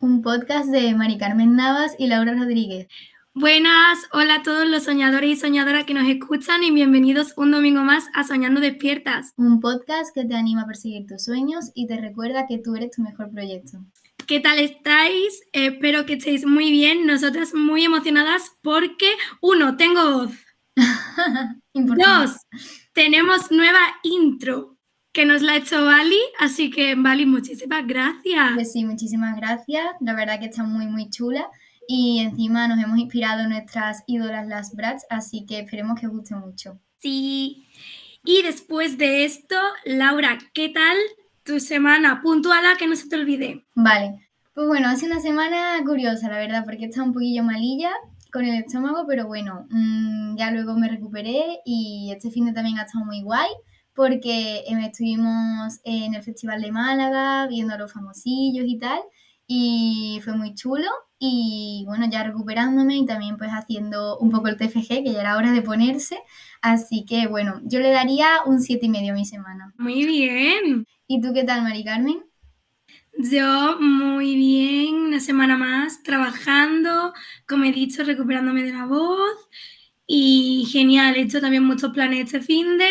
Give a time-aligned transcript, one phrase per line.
[0.00, 2.88] Un podcast de Mari Carmen Navas y Laura Rodríguez.
[3.34, 7.82] Buenas, hola a todos los soñadores y soñadoras que nos escuchan y bienvenidos un domingo
[7.82, 9.34] más a Soñando Despiertas.
[9.36, 12.92] Un podcast que te anima a perseguir tus sueños y te recuerda que tú eres
[12.92, 13.78] tu mejor proyecto.
[14.26, 15.42] ¿Qué tal estáis?
[15.52, 17.06] Espero que estéis muy bien.
[17.06, 20.32] Nosotras muy emocionadas porque, uno, tengo voz.
[21.74, 22.38] Dos,
[22.94, 24.77] tenemos nueva intro
[25.18, 28.52] que nos la ha hecho Bali, así que Bali, muchísimas gracias.
[28.54, 29.84] Pues sí, muchísimas gracias.
[29.98, 31.48] La verdad que está muy, muy chula.
[31.88, 36.12] Y encima nos hemos inspirado en nuestras ídolas, las Brats, así que esperemos que os
[36.12, 36.78] guste mucho.
[36.98, 37.66] Sí.
[38.24, 40.96] Y después de esto, Laura, ¿qué tal
[41.42, 42.22] tu semana?
[42.22, 43.66] Puntuala que no se te olvide.
[43.74, 44.30] Vale.
[44.54, 47.90] Pues bueno, ha sido una semana curiosa, la verdad, porque estado un poquillo malilla
[48.32, 52.78] con el estómago, pero bueno, mmm, ya luego me recuperé y este fin de también
[52.78, 53.48] ha estado muy guay
[53.98, 59.00] porque eh, estuvimos en el Festival de Málaga viendo a los famosillos y tal
[59.48, 60.86] y fue muy chulo
[61.18, 65.36] y bueno, ya recuperándome y también pues haciendo un poco el TFG, que ya era
[65.36, 66.16] hora de ponerse.
[66.62, 69.74] Así que bueno, yo le daría un siete y medio a mi semana.
[69.78, 70.86] Muy bien.
[71.08, 72.22] ¿Y tú qué tal, Mari Carmen?
[73.18, 77.12] Yo muy bien, una semana más trabajando,
[77.48, 79.48] como he dicho, recuperándome de la voz
[80.06, 82.86] y genial, he hecho también muchos planes este fin de...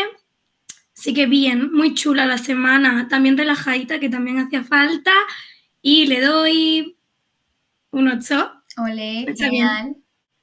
[0.98, 5.12] Así que bien, muy chula la semana, también relajadita, que también hacía falta
[5.80, 6.98] y le doy
[7.92, 8.52] un 8.
[8.78, 9.96] Ole, genial.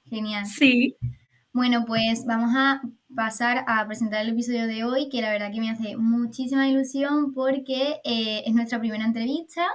[0.08, 0.46] Genial.
[0.46, 0.96] Sí.
[1.52, 2.82] Bueno, pues vamos a
[3.16, 7.34] pasar a presentar el episodio de hoy, que la verdad que me hace muchísima ilusión
[7.34, 9.66] porque eh, es nuestra primera entrevista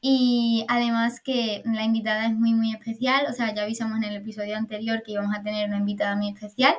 [0.00, 3.26] y además que la invitada es muy, muy especial.
[3.28, 6.30] O sea, ya avisamos en el episodio anterior que íbamos a tener una invitada muy
[6.30, 6.74] especial.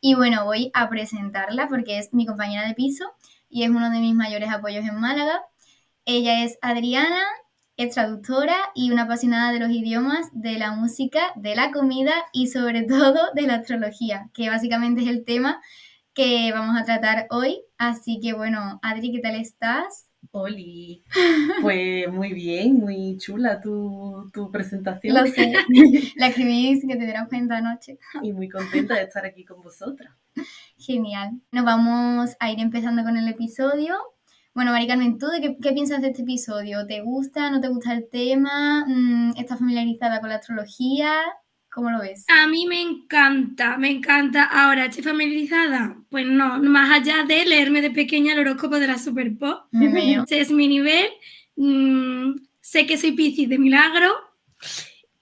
[0.00, 3.12] Y bueno, voy a presentarla porque es mi compañera de piso
[3.50, 5.42] y es uno de mis mayores apoyos en Málaga.
[6.06, 7.22] Ella es Adriana,
[7.76, 12.48] es traductora y una apasionada de los idiomas, de la música, de la comida y
[12.48, 15.60] sobre todo de la astrología, que básicamente es el tema
[16.14, 17.62] que vamos a tratar hoy.
[17.78, 20.11] Así que bueno, Adri, ¿qué tal estás?
[20.34, 21.04] Oli,
[21.60, 25.14] pues muy bien, muy chula tu, tu presentación.
[25.14, 25.52] Lo sé,
[26.16, 27.98] la escribí sin que te dieras cuenta anoche.
[28.22, 30.14] Y muy contenta de estar aquí con vosotras.
[30.78, 31.32] Genial.
[31.50, 33.94] Nos vamos a ir empezando con el episodio.
[34.54, 36.86] Bueno, Mari Carmen, ¿tú de qué, qué, piensas de este episodio?
[36.86, 37.50] ¿Te gusta?
[37.50, 38.86] ¿No te gusta el tema?
[38.86, 41.12] Mm, ¿Estás familiarizada con la astrología?
[41.72, 42.26] ¿Cómo lo ves?
[42.28, 44.44] A mí me encanta, me encanta.
[44.44, 45.96] Ahora, ¿estoy familiarizada?
[46.10, 49.64] Pues no, más allá de leerme de pequeña el horóscopo de la Super Pop.
[49.72, 51.08] Ese es mi nivel.
[51.56, 54.12] Mm, sé que soy Piscis de milagro.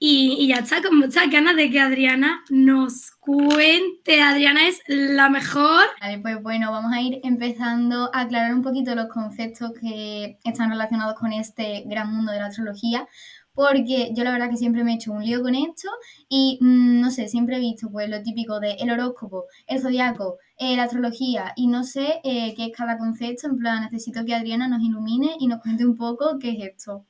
[0.02, 4.22] Y, y, ya está, con muchas ganas de que Adriana nos cuente.
[4.22, 5.84] Adriana es la mejor.
[6.00, 10.70] Vale, pues bueno, vamos a ir empezando a aclarar un poquito los conceptos que están
[10.70, 13.06] relacionados con este gran mundo de la astrología,
[13.60, 15.90] porque yo la verdad que siempre me he hecho un lío con esto
[16.30, 20.38] y mmm, no sé, siempre he visto pues lo típico de el horóscopo, el zodiaco,
[20.56, 24.34] eh, la astrología y no sé eh, qué es cada concepto, en plan necesito que
[24.34, 27.04] Adriana nos ilumine y nos cuente un poco qué es esto.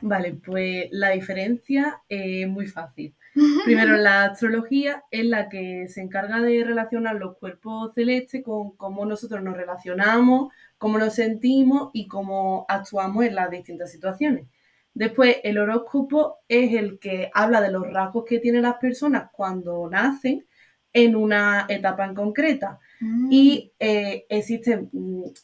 [0.00, 3.14] Vale, pues la diferencia es muy fácil.
[3.64, 9.06] Primero, la astrología es la que se encarga de relacionar los cuerpos celestes con cómo
[9.06, 14.48] nosotros nos relacionamos, cómo nos sentimos y cómo actuamos en las distintas situaciones.
[14.94, 19.88] Después, el horóscopo es el que habla de los rasgos que tienen las personas cuando
[19.88, 20.46] nacen
[20.92, 22.78] en una etapa en concreta.
[23.00, 23.28] Mm.
[23.30, 24.90] Y eh, existen,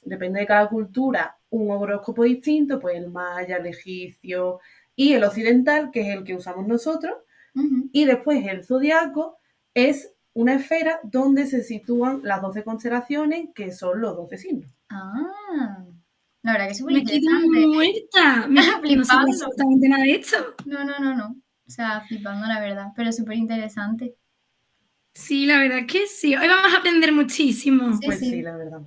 [0.02, 4.60] depende de cada cultura, un horóscopo distinto, pues el maya, el egipcio
[4.94, 7.14] y el occidental, que es el que usamos nosotros.
[7.90, 9.38] Y después el zodiaco
[9.74, 14.70] es una esfera donde se sitúan las 12 constelaciones, que son los 12 signos.
[14.90, 15.84] Ah,
[16.42, 17.66] la verdad que es muy Me quedo interesante.
[17.66, 18.46] muerta.
[18.48, 19.22] Me no Flipando.
[19.32, 20.36] absolutamente nada de esto.
[20.66, 21.36] No, no, no, no.
[21.66, 24.14] O sea, flipando, la verdad, pero súper interesante.
[25.14, 26.34] Sí, la verdad que sí.
[26.36, 27.92] Hoy vamos a aprender muchísimo.
[27.96, 28.30] Sí, Pues sí.
[28.30, 28.82] sí, la verdad.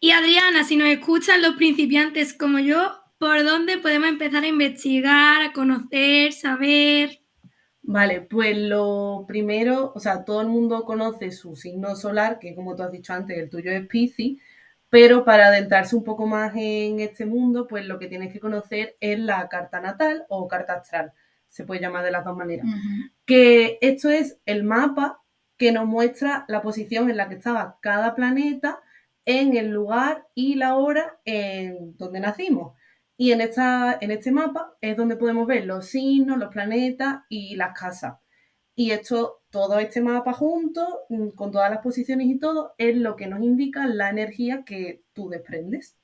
[0.00, 5.42] Y Adriana, si nos escuchan los principiantes como yo, ¿por dónde podemos empezar a investigar,
[5.42, 7.20] a conocer, saber?
[7.82, 12.76] Vale, pues lo primero, o sea, todo el mundo conoce su signo solar, que como
[12.76, 14.40] tú has dicho antes, el tuyo es Piscis,
[14.90, 18.96] pero para adentrarse un poco más en este mundo, pues lo que tienes que conocer
[19.00, 21.12] es la carta natal o carta astral,
[21.48, 22.66] se puede llamar de las dos maneras.
[23.24, 25.22] Que esto es el mapa
[25.56, 28.80] que nos muestra la posición en la que estaba cada planeta
[29.24, 32.74] en el lugar y la hora en donde nacimos.
[33.16, 37.54] Y en, esta, en este mapa es donde podemos ver los signos, los planetas y
[37.56, 38.14] las casas.
[38.74, 43.16] Y esto, todo este mapa junto, mm, con todas las posiciones y todo, es lo
[43.16, 45.96] que nos indica la energía que tú desprendes.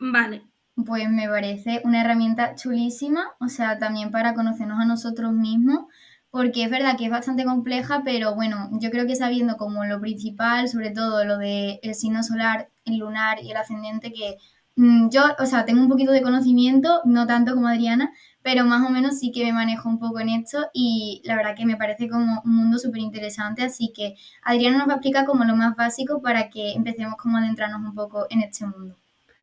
[0.00, 0.42] Vale,
[0.86, 5.86] pues me parece una herramienta chulísima, o sea, también para conocernos a nosotros mismos,
[6.30, 10.00] porque es verdad que es bastante compleja, pero bueno, yo creo que sabiendo como lo
[10.00, 14.36] principal, sobre todo lo del el signo solar, el lunar y el ascendente, que
[14.76, 18.12] mm, yo, o sea, tengo un poquito de conocimiento, no tanto como Adriana,
[18.50, 21.54] pero más o menos sí que me manejo un poco en esto y la verdad
[21.54, 25.26] que me parece como un mundo súper interesante, así que Adriana nos va a explicar
[25.26, 28.96] como lo más básico para que empecemos como a adentrarnos un poco en este mundo.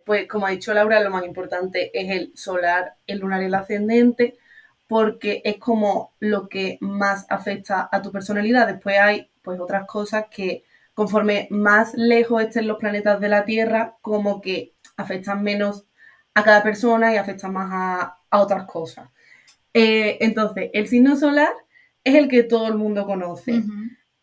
[0.08, 3.54] Pues como ha dicho Laura, lo más importante es el solar, el lunar y el
[3.54, 4.40] ascendente,
[4.88, 8.66] porque es como lo que más afecta a tu personalidad.
[8.66, 10.64] Después hay pues otras cosas que
[10.96, 15.86] conforme más lejos estén los planetas de la Tierra, como que afectan menos
[16.36, 19.10] a cada persona y afectan más a, otras cosas.
[19.74, 21.54] Eh, entonces, el signo solar
[22.04, 23.64] es el que todo el mundo conoce.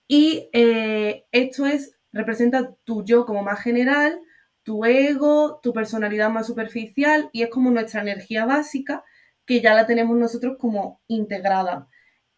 [0.06, 4.20] Y eh, esto es, representa tu yo como más general,
[4.62, 9.02] tu ego, tu personalidad más superficial y es como nuestra energía básica
[9.46, 11.88] que ya la tenemos nosotros como integrada.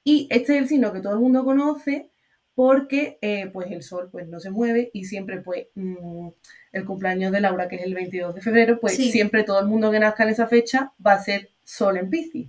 [0.05, 2.13] Y este es el signo que todo el mundo conoce
[2.55, 7.41] porque eh, pues el sol pues no se mueve y siempre pues el cumpleaños de
[7.41, 10.31] Laura que es el 22 de febrero pues siempre todo el mundo que nazca en
[10.31, 12.49] esa fecha va a ser sol en Piscis.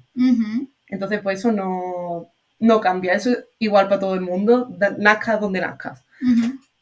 [0.88, 2.30] Entonces pues eso no,
[2.60, 4.70] no cambia, eso es igual para todo el mundo,
[5.00, 6.04] nazcas donde nazcas.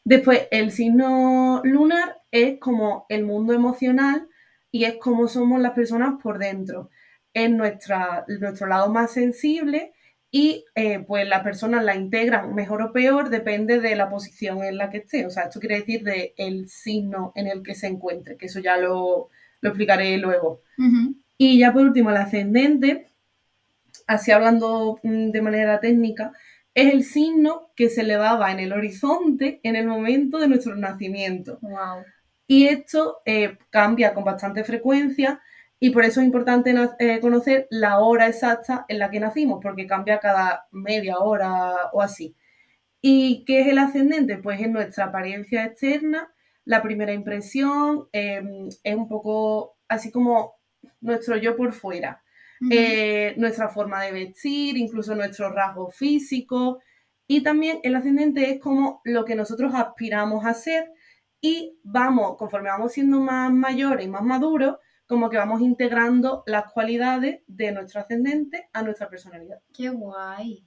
[0.04, 4.28] Después el signo lunar es como el mundo emocional
[4.70, 6.90] y es como somos las personas por dentro.
[7.32, 9.92] Es nuestra, nuestro lado más sensible
[10.36, 14.78] y eh, pues las personas la integran mejor o peor, depende de la posición en
[14.78, 15.24] la que esté.
[15.26, 18.58] O sea, esto quiere decir de el signo en el que se encuentre, que eso
[18.58, 19.30] ya lo,
[19.62, 20.62] explicaré luego.
[21.38, 23.12] Y ya por último, el ascendente,
[24.08, 26.32] así hablando mm, de manera técnica,
[26.74, 31.60] es el signo que se elevaba en el horizonte en el momento de nuestro nacimiento.
[32.48, 35.40] Y esto eh, cambia con bastante frecuencia
[35.80, 39.86] y por eso es importante eh, conocer la hora exacta en la que nacimos, porque
[39.86, 42.36] cambia cada media hora o así.
[43.00, 44.38] ¿Y qué es el ascendente?
[44.38, 46.32] Pues es nuestra apariencia externa,
[46.64, 50.54] la primera impresión, em, es un poco así como
[51.00, 52.22] nuestro yo por fuera,
[52.70, 56.78] eh, nuestra forma de vestir, incluso nuestros rasgos físicos.
[57.26, 60.90] Y también el ascendente es como lo que nosotros aspiramos a ser
[61.42, 66.72] y vamos, conforme vamos siendo más mayores y más maduros, como que vamos integrando las
[66.72, 69.58] cualidades de nuestro ascendente a nuestra personalidad.
[69.72, 70.66] Qué guay.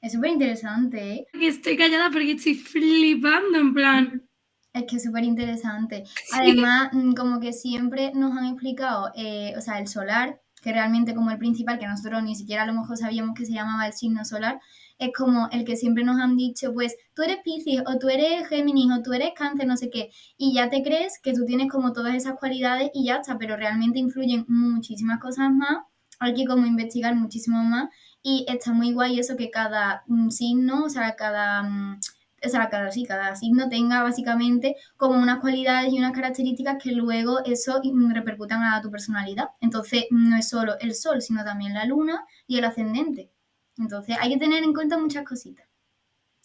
[0.00, 1.26] Es súper interesante, ¿eh?
[1.40, 4.28] Estoy callada porque estoy flipando, en plan.
[4.72, 6.04] Es que es súper interesante.
[6.32, 11.14] Además, mm, como que siempre nos han explicado, eh, o sea, el solar, que realmente
[11.14, 13.94] como el principal, que nosotros ni siquiera a lo mejor sabíamos que se llamaba el
[13.94, 14.60] signo solar,
[14.98, 18.48] es como el que siempre nos han dicho, pues tú eres Piscis o tú eres
[18.48, 21.70] Géminis o tú eres Cáncer, no sé qué, y ya te crees que tú tienes
[21.70, 25.78] como todas esas cualidades y ya está, pero realmente influyen muchísimas cosas más,
[26.18, 27.88] hay que como investigar muchísimo más
[28.22, 31.62] y está muy guay eso que cada mm, signo, o sea, cada...
[31.62, 32.00] Mm,
[32.44, 36.92] o sea, cada, sí, cada signo tenga básicamente como unas cualidades y unas características que
[36.92, 39.48] luego eso mm, repercutan a tu personalidad.
[39.60, 43.30] Entonces, no es solo el sol, sino también la luna y el ascendente.
[43.78, 45.66] Entonces hay que tener en cuenta muchas cositas.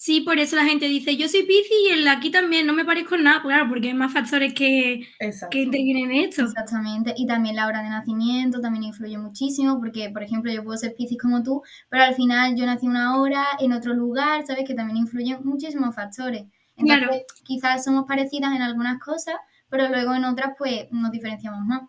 [0.02, 2.86] Sí, por eso la gente dice, yo soy Piscis y el aquí también no me
[2.86, 5.06] parezco en nada, claro, porque hay más factores que,
[5.52, 6.42] que intervienen en esto.
[6.42, 10.76] Exactamente, y también la hora de nacimiento también influye muchísimo, porque, por ejemplo, yo puedo
[10.76, 14.64] ser Piscis como tú, pero al final yo nací una hora en otro lugar, ¿sabes?
[14.66, 16.46] Que también influyen muchísimos factores.
[16.78, 17.24] Entonces, claro.
[17.44, 19.36] quizás somos parecidas en algunas cosas,
[19.70, 21.82] pero luego en otras, pues, nos diferenciamos más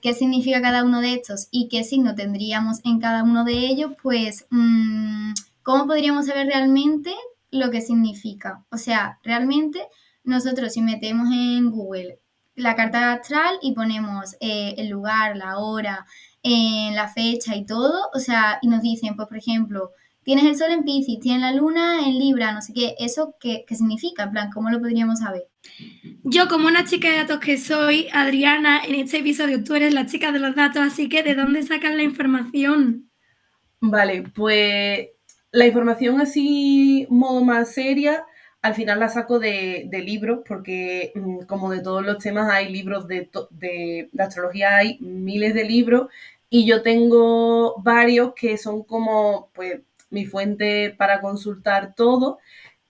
[0.00, 3.92] qué significa cada uno de estos y qué signo tendríamos en cada uno de ellos,
[4.02, 5.32] pues, mm,
[5.62, 7.14] ¿cómo podríamos saber realmente
[7.50, 8.64] lo que significa?
[8.70, 9.80] O sea, realmente
[10.24, 12.20] nosotros si metemos en Google
[12.54, 16.06] la carta astral y ponemos eh, el lugar, la hora,
[16.42, 19.92] eh, la fecha y todo, o sea, y nos dicen, pues, por ejemplo,
[20.24, 23.64] tienes el sol en Piscis, tienes la luna en Libra, no sé qué, ¿eso qué,
[23.66, 24.24] qué significa?
[24.24, 25.48] En plan, ¿cómo lo podríamos saber?
[26.24, 30.06] Yo, como una chica de datos que soy, Adriana, en este episodio tú eres la
[30.06, 33.10] chica de los datos, así que ¿de dónde sacan la información?
[33.80, 35.08] Vale, pues
[35.52, 38.24] la información así, modo más seria,
[38.60, 43.06] al final la saco de, libros, porque mm, como de todos los temas hay libros
[43.06, 46.08] de, de, astrología, hay miles de libros,
[46.50, 52.38] y yo tengo varios que son como, pues, mi fuente para consultar todo,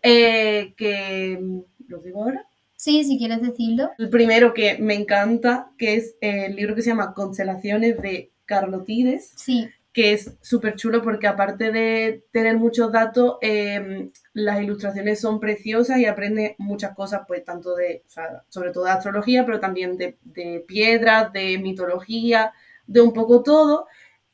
[0.02, 2.47] eh, que, ¿lo digo ahora?
[2.78, 3.90] Sí, si quieres decirlo.
[3.98, 9.32] El primero que me encanta, que es el libro que se llama Constelaciones de Carlotides.
[9.36, 9.68] Sí.
[9.92, 15.98] que es súper chulo porque aparte de tener muchos datos, em, las ilustraciones son preciosas
[15.98, 18.04] y aprende muchas cosas, pues tanto de,
[18.48, 22.52] sobre todo de astrología, pero también de, de piedras, de mitología,
[22.86, 23.86] de un poco todo.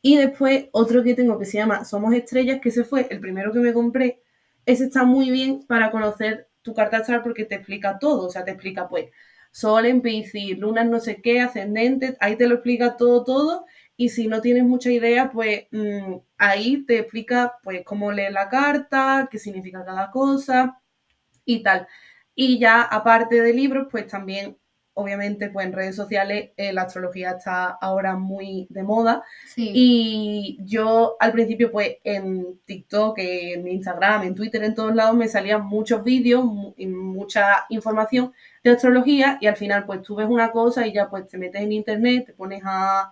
[0.02, 3.50] Y después otro que tengo que se llama Somos Estrellas, que ese fue el primero
[3.52, 4.20] que me compré.
[4.66, 8.26] Ese está muy bien para conocer tu carta astral porque te explica todo.
[8.26, 9.10] O sea, te explica pues
[9.52, 13.66] Sol en Piscis, Luna no sé qué, ascendente, ahí te lo explica todo, todo.
[13.96, 18.48] Y si no tienes mucha idea, pues mm, ahí te explica pues cómo leer la
[18.48, 20.80] carta, qué significa cada cosa
[21.44, 21.86] y tal.
[22.34, 24.58] Y ya aparte de libros, pues también
[24.94, 29.22] obviamente, pues en redes sociales eh, la astrología está ahora muy de moda.
[29.56, 35.28] Y yo al principio, pues en TikTok, en Instagram, en Twitter, en todos lados, me
[35.28, 36.44] salían muchos vídeos
[36.76, 38.32] y mucha información
[38.62, 41.62] de astrología y al final, pues tú ves una cosa y ya pues te metes
[41.62, 43.10] en internet, te pones a,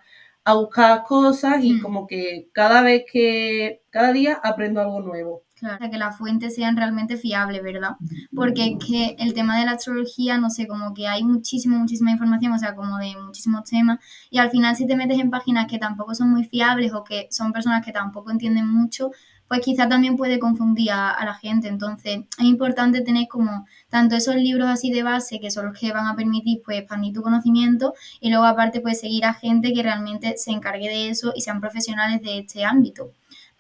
[0.55, 1.83] buscar cosas y mm.
[1.83, 5.43] como que cada vez que, cada día aprendo algo nuevo.
[5.63, 7.91] Claro, que las fuentes sean realmente fiables, ¿verdad?
[8.35, 12.11] Porque es que el tema de la astrología, no sé, como que hay muchísima, muchísima
[12.11, 15.69] información, o sea, como de muchísimos temas, y al final si te metes en páginas
[15.69, 19.13] que tampoco son muy fiables o que son personas que tampoco entienden mucho,
[19.47, 21.69] pues quizá también puede confundir a, la gente.
[21.69, 25.93] Entonces, es importante tener como tanto esos libros así de base, que son los que
[25.93, 29.83] van a permitir pues expandir tu conocimiento, y luego aparte pues seguir a gente que
[29.85, 33.13] realmente se encargue de eso y sean profesionales de este ámbito.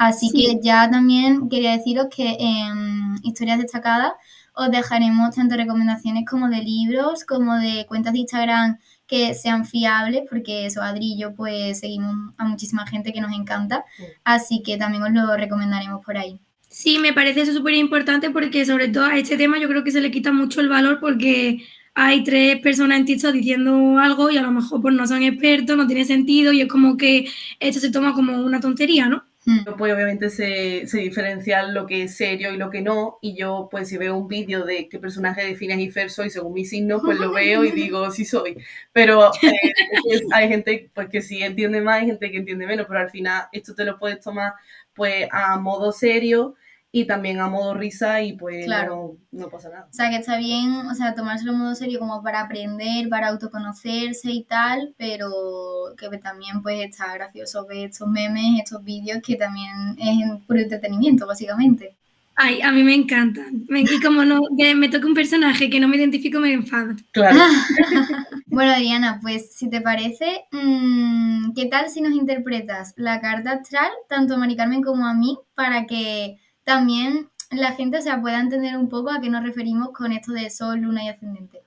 [0.03, 4.11] Así que ya también quería deciros que en historias destacadas
[4.53, 10.23] os dejaremos tanto recomendaciones como de libros, como de cuentas de Instagram que sean fiables,
[10.29, 13.85] porque eso, Adri y yo pues seguimos a muchísima gente que nos encanta,
[14.25, 16.41] así que también os lo recomendaremos por ahí.
[16.69, 19.93] Sí, me parece eso súper importante porque sobre todo a este tema yo creo que
[19.93, 21.63] se le quita mucho el valor porque
[21.95, 25.77] hay tres personas en TikTok diciendo algo y a lo mejor pues no son expertos,
[25.77, 27.29] no tiene sentido y es como que
[27.61, 29.31] esto se toma como una tontería, ¿no?
[29.45, 29.65] Hmm.
[29.77, 33.67] Pues obviamente se, se diferencia lo que es serio y lo que no, y yo
[33.73, 36.65] pues si veo un vídeo de qué personaje de Phineas y Fer soy según mi
[36.65, 38.57] signo, pues lo veo y digo sí soy,
[38.93, 43.01] pero eh, hay gente pues que sí entiende más y gente que entiende menos, pero
[43.01, 44.53] al final esto te lo puedes tomar
[44.95, 46.55] pues a modo serio
[46.95, 49.17] y también a modo risa y pues claro.
[49.31, 49.89] no, pasa nada.
[49.91, 53.29] O sea, que está bien, o sea, tomárselo a modo serio como para aprender, para
[53.29, 55.31] autoconocerse y tal, pero
[55.97, 61.27] que también pues está gracioso ver estos memes, estos vídeos que también es puro entretenimiento,
[61.27, 61.97] básicamente.
[62.35, 63.65] Ay, a mí me encantan.
[63.69, 64.41] Y como no
[64.77, 66.95] me toca un personaje que no me identifico, me enfado.
[67.13, 67.39] Claro.
[68.47, 73.91] bueno, Adriana, pues si te parece, mm, ¿qué tal si nos interpretas la carta astral,
[74.09, 78.41] tanto a Mari Carmen como a mí, para que también la gente o sea, pueda
[78.41, 81.63] entender un poco a qué nos referimos con esto de sol, luna y ascendente.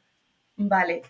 [0.58, 1.04] Vale,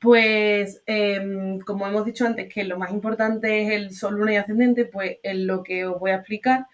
[0.00, 4.36] pues em, como hemos dicho antes que lo más importante es el sol, luna y
[4.36, 6.66] ascendente, pues es lo que os voy a explicar.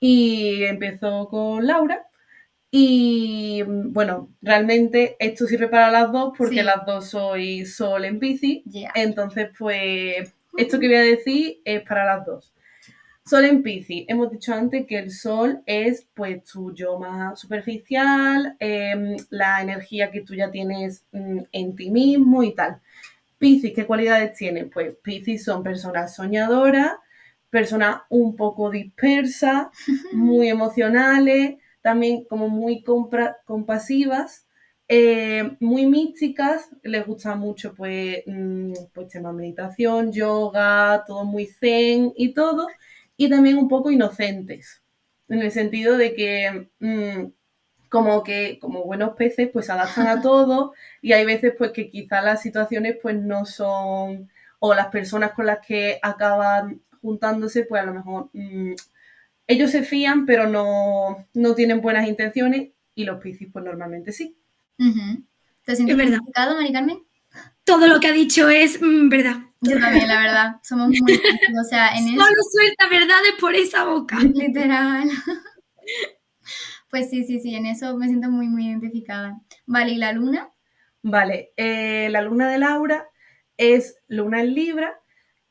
[0.00, 2.06] Y empiezo con Laura.
[2.70, 8.62] Y bueno, realmente esto sirve para las dos porque las dos soy sol en bici.
[8.94, 12.52] Entonces, pues esto que voy a decir es para las dos.
[13.28, 14.06] Sol en Piscis.
[14.08, 20.10] Hemos dicho antes que el Sol es pues tu yo más superficial, em, la energía
[20.10, 22.80] que tú ya tienes mm, en ti mismo y tal.
[23.38, 24.64] Piscis, ¿qué cualidades tiene?
[24.64, 26.92] Pues Piscis son personas soñadoras,
[27.50, 29.68] personas un poco dispersas,
[30.12, 32.82] muy emocionales, también como muy
[33.44, 34.46] compasivas,
[34.88, 42.12] eh, muy místicas, les gusta mucho pues, mm, pues tema meditación, yoga, todo muy zen
[42.16, 42.68] y todo
[43.18, 44.80] y también un poco inocentes,
[45.28, 47.26] en el sentido de que mm,
[47.90, 50.72] como que como buenos peces pues se adaptan a todo
[51.02, 55.46] y hay veces pues que quizás las situaciones pues no son o las personas con
[55.46, 58.74] las que acaban juntándose pues a lo mejor mm,
[59.48, 64.36] ellos se fían pero no, no, tienen buenas intenciones y los piscis pues normalmente sí.
[65.64, 67.07] ¿Te sientes identificado, Mari Carmen?
[67.68, 69.36] Todo lo que ha dicho es mm, verdad.
[69.60, 70.56] Yo también, la verdad.
[70.62, 71.20] Somos muy.
[71.60, 74.18] O sea, en Solo suelta verdades por esa boca.
[74.34, 75.10] Literal.
[76.88, 79.38] Pues sí, sí, sí, en eso me siento muy, muy identificada.
[79.66, 80.50] Vale, ¿y la luna?
[81.02, 83.06] Vale, eh, la luna de Laura
[83.58, 84.98] es luna en Libra,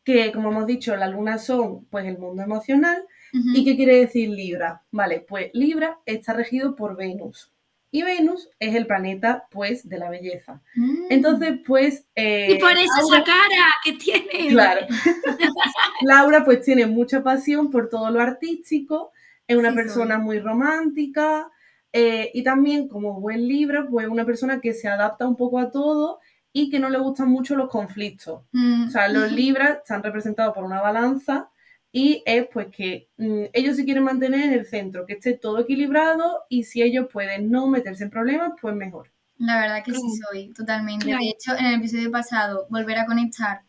[0.03, 3.05] que como hemos dicho, las lunas son pues el mundo emocional.
[3.31, 4.81] ¿Y qué quiere decir Libra?
[4.89, 7.53] Vale, pues Libra está regido por Venus.
[7.89, 10.61] Y Venus es el planeta, pues, de la belleza.
[10.75, 11.05] Mm.
[11.09, 12.05] Entonces, pues...
[12.15, 14.49] Eh, y por eso esa cara que tiene.
[14.49, 14.87] Claro.
[16.01, 19.11] Laura, pues, tiene mucha pasión por todo lo artístico,
[19.47, 21.49] es una persona muy romántica
[21.93, 25.71] eh, y también, como buen libro, pues, una persona que se adapta un poco a
[25.71, 26.19] todo
[26.51, 28.43] y que no le gustan mucho los conflictos.
[28.51, 28.87] Mm.
[28.87, 31.49] O sea, los libras están representados por una balanza
[31.91, 35.59] y es pues que mm, ellos se quieren mantener en el centro, que esté todo
[35.59, 39.09] equilibrado y si ellos pueden no meterse en problemas, pues mejor.
[39.39, 41.05] La verdad que sí soy, totalmente.
[41.05, 41.21] Claro.
[41.21, 43.61] De hecho, en el episodio pasado, volver a conectar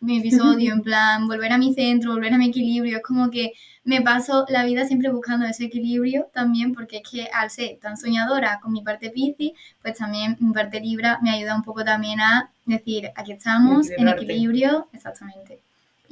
[0.00, 3.52] mi episodio, en plan, volver a mi centro, volver a mi equilibrio, es como que
[3.84, 7.96] me paso la vida siempre buscando ese equilibrio también, porque es que al ser tan
[7.96, 9.52] soñadora con mi parte Piscis,
[9.82, 14.08] pues también mi parte Libra me ayuda un poco también a decir, aquí estamos, en
[14.08, 15.60] equilibrio, exactamente.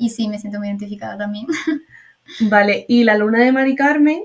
[0.02, 1.46] Y sí, me siento muy identificada también.
[2.40, 4.24] Vale, y la luna de Mari Carmen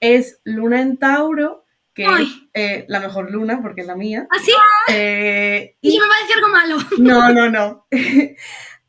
[0.00, 2.48] es luna en Tauro, que Ay.
[2.54, 4.26] es eh, la mejor luna porque es la mía.
[4.30, 4.52] ¿Así?
[4.90, 6.76] Eh, Y me va a decir algo malo.
[6.98, 7.86] no, no, no.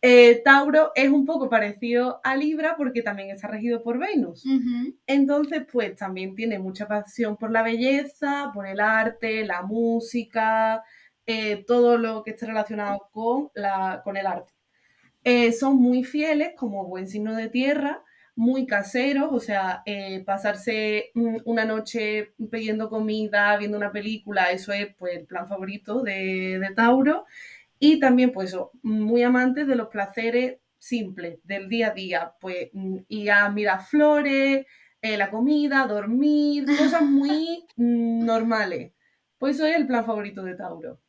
[0.01, 4.45] Eh, Tauro es un poco parecido a Libra porque también está regido por Venus.
[5.05, 10.85] Entonces, pues también tiene mucha pasión por la belleza, por el arte, la música,
[11.25, 14.53] eh, todo lo que esté relacionado con, la, con el arte.
[15.23, 18.03] Eh, son muy fieles, como buen signo de tierra,
[18.35, 21.11] muy caseros, o sea, eh, pasarse
[21.45, 26.73] una noche pidiendo comida, viendo una película, eso es pues el plan favorito de, de
[26.73, 27.25] Tauro.
[27.79, 32.97] Y también, pues, muy amantes de los placeres simples del día a día, pues mm,
[33.09, 34.65] ir a mirar flores,
[35.01, 38.93] eh, la comida, dormir, cosas muy normales.
[39.37, 40.99] Pues eso es el plan favorito de Tauro.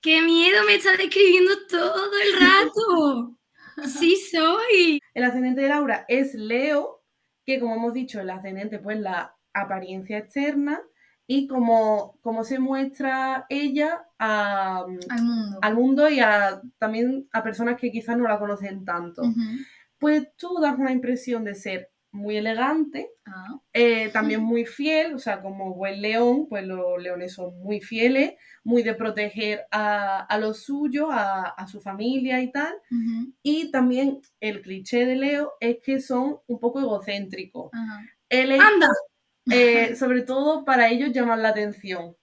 [0.00, 0.64] ¡Qué miedo!
[0.66, 3.36] Me está describiendo todo el rato.
[3.86, 5.00] Sí soy.
[5.14, 7.02] El ascendente de Laura es Leo,
[7.44, 10.80] que como hemos dicho, el ascendente, pues la apariencia externa
[11.26, 15.58] y como, como se muestra ella a- Al mundo.
[15.62, 19.22] al mundo y a, también a personas que quizás no la conocen tanto.
[19.98, 25.18] Pues tú das una impresión de ser muy elegante, Ah, eh, también muy fiel, o
[25.18, 30.38] sea, como buen león, pues los leones son muy fieles, muy de proteger a, a
[30.38, 32.74] los suyos, a, a su familia y tal.
[33.42, 37.70] Y también el cliché de Leo es que son un poco egocéntricos.
[38.28, 38.88] Él es, Anda.
[39.50, 42.16] eh, sobre todo para ellos llamar la atención.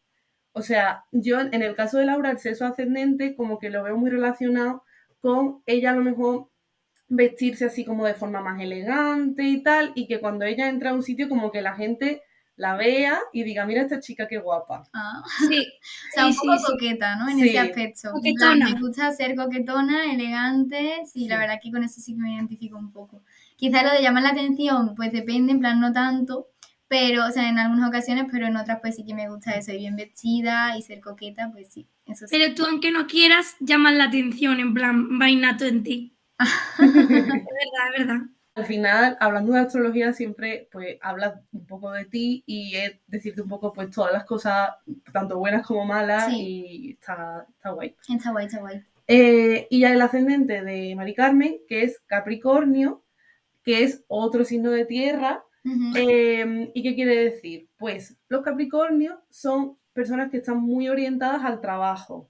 [0.51, 3.97] O sea, yo en el caso de Laura, el sexo ascendente, como que lo veo
[3.97, 4.83] muy relacionado
[5.21, 6.49] con ella a lo mejor
[7.09, 10.93] vestirse así como de forma más elegante y tal, y que cuando ella entra a
[10.93, 12.21] un sitio como que la gente
[12.55, 14.83] la vea y diga, mira esta chica qué guapa.
[14.93, 15.23] Ah.
[15.49, 15.59] Sí.
[15.59, 17.29] O sea, un Sí, poco sí, coqueta, ¿no?
[17.29, 17.49] En Sí.
[17.49, 18.09] ese aspecto.
[18.09, 18.55] En Coquetona.
[18.65, 21.01] plan, Me gusta ser coquetona, elegante.
[21.11, 23.23] Sí, la verdad que con eso sí que me identifico un poco.
[23.55, 26.47] Quizá lo de llamar la atención, pues depende, en plan, no tanto.
[26.89, 29.71] Pero, o sea, en algunas ocasiones, pero en otras, pues sí que me gusta eso,
[29.71, 32.35] ir bien vestida y ser coqueta, pues sí, eso sí.
[32.37, 36.15] Pero tú, aunque no quieras, llamas la atención, en plan, vainato en ti.
[36.39, 37.37] Es verdad,
[37.93, 38.21] es verdad.
[38.55, 43.41] Al final, hablando de astrología, siempre pues hablas un poco de ti y es decirte
[43.41, 44.71] un poco pues todas las cosas,
[45.13, 46.65] tanto buenas como malas, Sí.
[46.67, 47.95] y está, está guay.
[48.09, 48.83] Está guay, está guay.
[49.07, 53.03] Eh, y ya el ascendente de Mari Carmen, que es Capricornio,
[53.63, 55.43] que es otro signo de tierra.
[55.95, 57.69] Eh, ¿Y qué quiere decir?
[57.77, 62.29] Pues los Capricornios son personas que están muy orientadas al trabajo,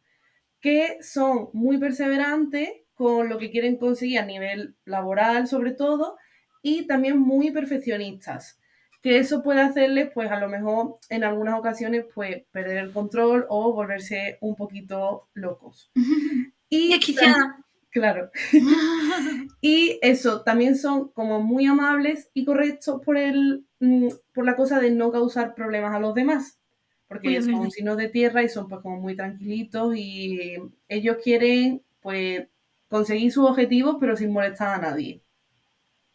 [0.60, 2.70] que son muy perseverantes
[3.00, 6.18] con lo que quieren conseguir a nivel laboral sobre todo
[6.62, 8.60] y también muy perfeccionistas
[9.02, 13.46] que eso puede hacerles pues a lo mejor en algunas ocasiones pues perder el control
[13.48, 15.92] o volverse un poquito locos.
[16.72, 17.66] Y Desquiciada.
[17.90, 18.30] claro.
[19.62, 24.80] Y eso también son como muy amables y correctos por el mm, por la cosa
[24.80, 26.60] de no causar problemas a los demás
[27.08, 30.58] porque es son signos de tierra y son pues como muy tranquilitos y
[30.88, 32.48] ellos quieren pues
[32.90, 35.22] conseguir sus objetivos pero sin molestar a nadie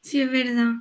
[0.03, 0.73] Sí, es verdad.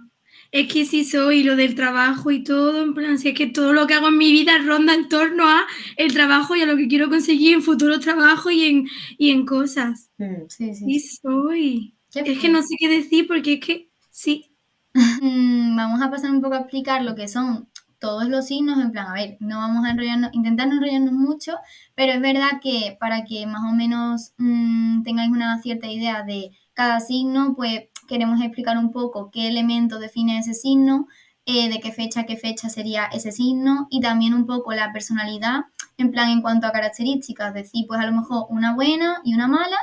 [0.52, 3.74] Es que sí soy lo del trabajo y todo, en plan, si es que todo
[3.74, 5.66] lo que hago en mi vida ronda en torno a
[5.98, 9.46] el trabajo y a lo que quiero conseguir en futuros trabajos y en, y en
[9.46, 10.10] cosas.
[10.18, 10.48] Mm.
[10.50, 11.00] Sí, sí.
[11.00, 11.96] Sí soy.
[12.14, 14.50] Es que no sé qué decir porque es que sí.
[15.24, 17.68] Mm, vamos a pasar un poco a explicar lo que son
[18.04, 21.54] todos los signos, en plan, a ver, no vamos a enrollarnos, intentar no enrollarnos mucho,
[21.96, 26.52] pero es verdad que para que más o menos mm, tengáis una cierta idea de
[26.74, 31.08] cada signo, pues queremos explicar un poco qué elemento define ese signo,
[31.46, 35.62] eh, de qué fecha qué fecha sería ese signo y también un poco la personalidad,
[35.98, 39.48] en plan en cuanto a características, decir, pues a lo mejor una buena y una
[39.48, 39.78] mala.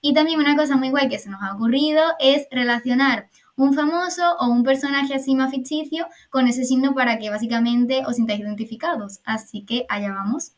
[0.00, 4.36] Y también una cosa muy guay que se nos ha ocurrido es relacionar un famoso
[4.38, 9.20] o un personaje así más ficticio con ese signo para que básicamente os sintáis identificados.
[9.24, 10.52] Así que allá vamos.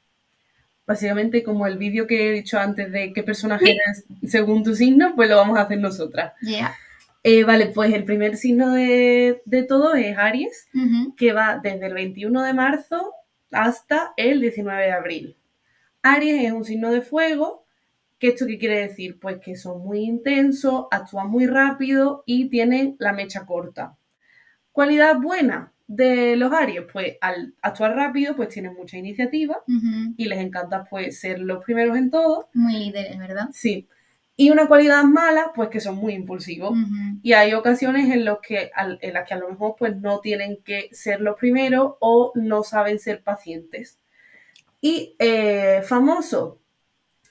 [0.86, 5.14] básicamente como el vídeo que he dicho antes de qué personaje eres según tu signo
[5.14, 6.74] pues lo vamos a hacer nosotras Yeah.
[7.24, 10.68] Eh, vale pues el primer signo de, de todo es Aries
[11.16, 13.12] que va desde el 21 de marzo
[13.50, 15.36] hasta el 19 de abril.
[16.02, 17.66] Aries es un signo de fuego
[18.18, 19.18] ¿Qué esto qué quiere decir?
[19.20, 23.96] Pues que son muy intensos, actúan muy rápido y tienen la mecha corta.
[24.72, 29.62] Cualidad buena de los Aries, pues al actuar rápido, pues tienen mucha iniciativa
[30.16, 32.48] y les encanta pues ser los primeros en todo.
[32.52, 33.48] Muy líderes, ¿verdad?
[33.52, 33.88] Sí.
[34.36, 36.78] Y una cualidad mala, pues que son muy impulsivos.
[37.22, 40.58] Y hay ocasiones en, los que, en las que a lo mejor pues no tienen
[40.62, 43.98] que ser los primeros o no saben ser pacientes.
[44.80, 46.60] Y eh, famoso,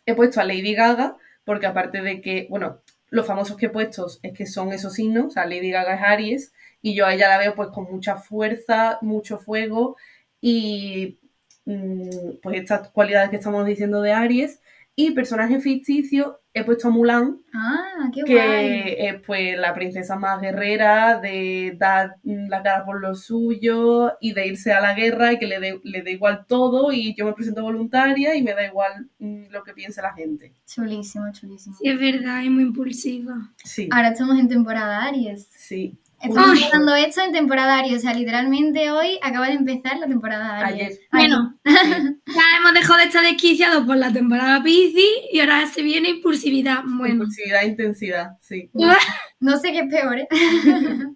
[0.08, 4.08] he puesto a Lady Gaga, porque aparte de que, bueno, los famosos que he puesto
[4.24, 7.30] es que son esos signos, o sea, Lady Gaga es Aries, y yo a ella
[7.30, 9.98] la veo pues con mucha fuerza, mucho fuego,
[10.42, 11.20] y
[11.66, 14.62] mm, pues estas cualidades que estamos diciendo de Aries.
[15.00, 18.34] Y personaje ficticio, he puesto a Mulan, Ah, qué guay.
[18.34, 24.34] que es pues la princesa más guerrera, de dar la cara por lo suyo y
[24.34, 27.26] de irse a la guerra y que le dé le dé igual todo y yo
[27.26, 30.56] me presento voluntaria y me da igual mm, lo que piense la gente.
[30.66, 31.76] Chulísimo, chulísimo.
[31.78, 33.36] Sí, es verdad, es muy impulsiva.
[33.64, 35.48] Sí, Ahora estamos en temporada Aries.
[35.52, 35.96] sí.
[36.22, 36.64] Estamos Ay.
[36.64, 41.00] hablando esto en temporada Aries, o sea, literalmente hoy acaba de empezar la temporada Aries.
[41.12, 41.30] Ayer.
[41.30, 46.10] Bueno, ya hemos dejado de estar desquiciados por la temporada Piscis y ahora se viene
[46.10, 46.80] impulsividad.
[46.86, 48.72] Bueno, Impulsividad, intensidad, sí.
[49.40, 50.28] No sé qué es peor, ¿eh?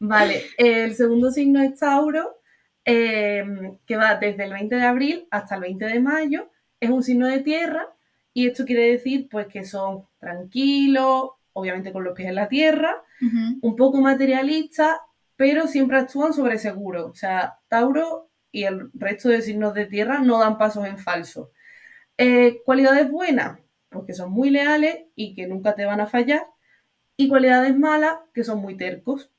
[0.00, 2.40] Vale, el segundo signo es Tauro,
[2.84, 3.44] eh,
[3.86, 6.50] que va desde el 20 de abril hasta el 20 de mayo.
[6.80, 7.86] Es un signo de tierra
[8.34, 13.02] y esto quiere decir pues que son tranquilos, obviamente con los pies en la tierra,
[13.20, 14.98] un poco materialistas,
[15.36, 17.06] pero siempre actúan sobre seguro.
[17.06, 21.50] O sea, Tauro y el resto de signos de tierra no dan pasos en falso.
[22.18, 26.46] Eh, cualidades buenas, pues que son muy leales y que nunca te van a fallar.
[27.16, 29.30] Y cualidades malas, que son muy tercos.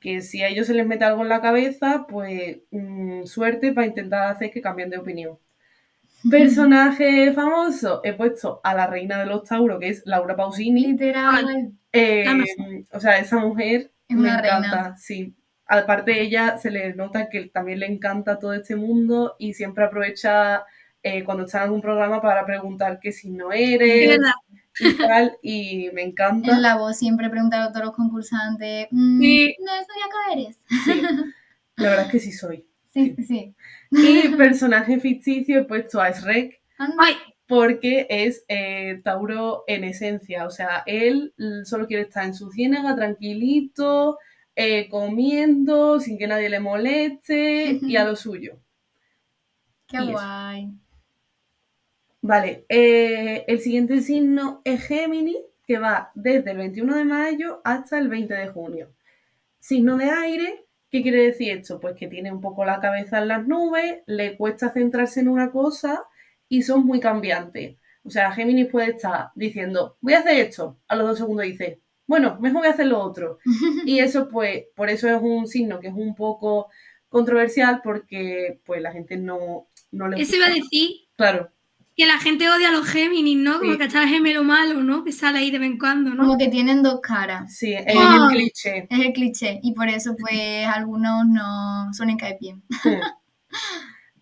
[0.00, 3.86] Que si a ellos se les mete algo en la cabeza, pues mm, suerte para
[3.86, 5.38] intentar hacer que cambien de opinión.
[6.28, 10.88] Personaje famoso, he puesto a la reina de los Tauros, que es Laura Pausini.
[10.88, 11.72] Literal.
[11.92, 12.24] Eh,
[12.92, 14.50] o sea, esa mujer Es me encanta,
[14.82, 14.96] reina.
[14.96, 15.34] sí.
[15.66, 20.64] Aparte ella se le nota que también le encanta todo este mundo y siempre aprovecha
[21.02, 24.18] eh, cuando está en algún programa para preguntar qué signo es eres
[24.80, 26.52] y tal, y me encanta.
[26.52, 29.56] En la voz siempre preguntar a todos los concursantes, mm, Sí.
[29.64, 29.86] ¿no es
[30.36, 30.58] eres?
[30.84, 31.02] Sí,
[31.76, 32.66] la verdad es que sí soy.
[32.92, 33.54] Sí, sí, sí.
[33.90, 36.60] Y personaje ficticio he puesto a Shrek.
[36.78, 37.14] Ay,
[37.46, 40.46] porque es eh, Tauro en esencia.
[40.46, 44.18] O sea, él solo quiere estar en su ciénaga tranquilito,
[44.54, 48.58] eh, comiendo, sin que nadie le moleste y a lo suyo.
[49.88, 50.12] Qué y eso.
[50.12, 50.70] guay.
[52.22, 57.98] Vale, eh, el siguiente signo es Géminis, que va desde el 21 de mayo hasta
[57.98, 58.92] el 20 de junio.
[59.58, 61.80] Signo de aire, ¿qué quiere decir esto?
[61.80, 65.50] Pues que tiene un poco la cabeza en las nubes, le cuesta centrarse en una
[65.50, 66.04] cosa
[66.48, 67.76] y son muy cambiantes.
[68.02, 71.80] O sea, Géminis puede estar diciendo, voy a hacer esto, a los dos segundos dice,
[72.06, 73.38] bueno, mejor voy a hacer lo otro.
[73.86, 76.68] Y eso, pues, por eso es un signo que es un poco
[77.08, 81.52] controversial porque, pues, la gente no, no le eso iba a decir Claro,
[81.96, 83.58] que la gente odia a los Géminis, ¿no?
[83.58, 83.78] Como Sí.
[83.78, 85.04] que está el gemelo malo, ¿no?
[85.04, 86.24] Que sale ahí de vez en cuando, ¿no?
[86.24, 87.54] Como que tienen dos caras.
[87.56, 88.28] sí, es Ah.
[88.30, 88.86] el cliché.
[88.90, 89.60] Es el cliché.
[89.62, 92.62] Y por eso, pues, algunos no suelen caer bien.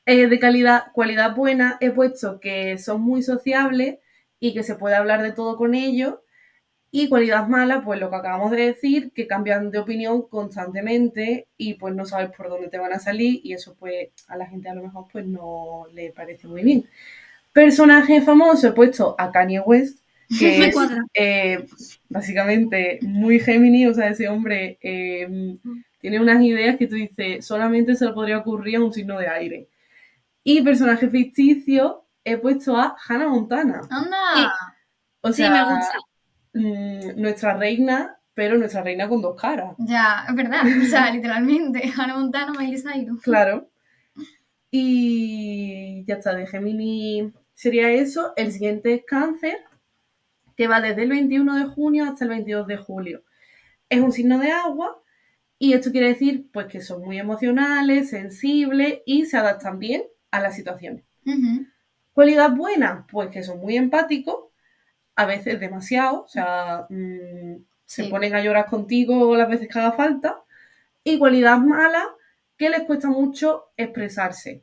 [0.07, 3.99] Eh, de calidad, cualidad buena, he puesto que son muy sociables
[4.41, 6.15] y que se puede hablar de todo con ellos.
[6.91, 11.75] Y cualidad mala, pues lo que acabamos de decir, que cambian de opinión constantemente y
[11.75, 14.71] pues no sabes por dónde te van a salir y eso pues a la gente
[14.71, 16.89] a lo mejor pues no le parece muy bien.
[17.59, 19.99] Personaje famoso, he puesto a Kanye West,
[20.39, 21.05] que Me es cuadra.
[21.13, 21.67] eh,
[22.09, 25.57] básicamente muy Gemini, o sea, ese hombre eh,
[26.01, 29.27] tiene unas ideas que tú dices, solamente se le podría ocurrir a un signo de
[29.29, 29.69] aire.
[30.45, 33.81] Y personaje ficticio, he puesto a Hannah Montana.
[33.91, 34.53] ¡Anda!
[35.21, 35.99] O Sí, sea, me gusta.
[36.55, 39.75] mm, nuestra reina, pero nuestra reina con dos caras.
[39.79, 40.63] Ya, es verdad.
[40.81, 41.83] O sea, literalmente.
[41.97, 43.21] Hannah Montana, Miley Cyrus.
[43.23, 43.69] Claro.
[44.71, 48.33] Y ya está, de Gemini sería eso.
[48.37, 49.59] El siguiente Cáncer,
[50.57, 53.25] que va desde el 21 de junio hasta el 22 de julio.
[53.89, 55.03] Es un signo de agua
[55.59, 60.41] y esto quiere decir pues que son muy emocionales, sensibles y se adaptan bien a
[60.41, 61.05] las situaciones.
[61.27, 61.67] Ujú.
[62.13, 64.37] Cualidad buena, pues que son muy empáticos,
[65.17, 68.09] a veces demasiado, o sea, mm, se Sí.
[68.11, 70.43] ponen a llorar contigo las veces que haga falta.
[71.05, 72.05] Y cualidad mala,
[72.57, 74.63] que les cuesta mucho expresarse.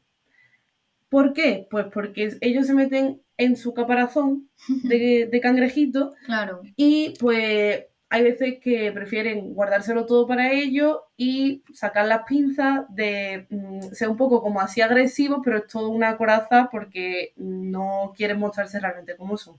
[1.10, 1.68] ¿Por qué?
[1.70, 4.50] Pues porque ellos se meten en su caparazón
[4.84, 6.62] de, de cangrejito Claro.
[6.76, 13.48] y pues hay veces que prefieren guardárselo todo para ellos y sacar las pinzas de
[13.50, 18.40] mm, ser un poco como así agresivos, pero es todo una coraza porque no quieren
[18.40, 19.58] mostrarse realmente como son.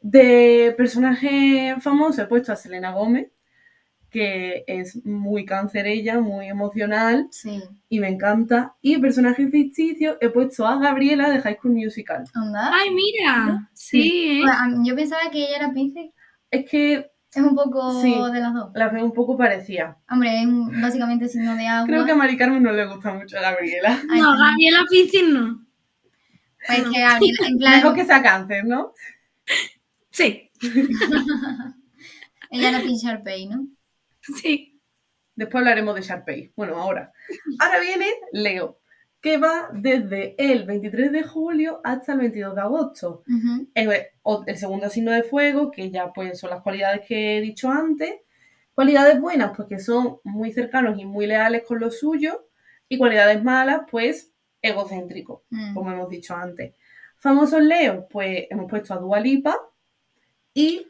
[0.00, 3.28] De personaje famoso he puesto a Selena Gómez,
[4.14, 7.60] que es muy cáncer ella, muy emocional Sí.
[7.88, 8.76] y me encanta.
[8.80, 12.24] Y personaje ficticio he puesto a Gabriela de High School Musical.
[12.36, 12.70] ¿Onda?
[12.72, 13.68] Ay, mira.
[13.72, 14.40] Sí.
[14.42, 16.10] Bueno, a mí- yo pensaba que ella era Pisces.
[16.50, 18.14] Es que Es un poco Sí.
[18.32, 18.70] de las dos.
[18.76, 19.98] la veo un poco parecida.
[20.08, 21.88] Hombre, es un- básicamente signo de agua.
[21.88, 24.00] Creo que a Mari Carmen no le gusta mucho a Gabriela.
[24.08, 24.38] Ay, No.
[24.38, 25.66] Gabriela Piscis no.
[26.68, 28.92] Pues que Gabriela, en plan, Mejor que sea cáncer, ¿no?
[30.12, 30.48] Sí,
[32.50, 33.66] ella era Pin Sharpay, ¿no?
[34.42, 34.80] sí.
[35.36, 36.52] Después hablaremos de Sharpay.
[36.56, 37.12] Bueno, ahora.
[37.58, 38.78] Ahora viene Leo,
[39.20, 43.24] que va desde el 23 de julio hasta el 22 de agosto.
[43.74, 48.14] El, segundo signo de fuego, que ya pues son las cualidades que he dicho antes.
[48.74, 52.46] Cualidades buenas, pues que son muy cercanos y muy leales con lo suyo.
[52.88, 54.32] Y cualidades malas, pues
[54.62, 55.74] egocéntricos, Mm.
[55.74, 56.74] como hemos dicho antes.
[57.18, 59.58] Famosos Leo, pues hemos puesto a Dua Lipa.
[60.52, 60.86] Y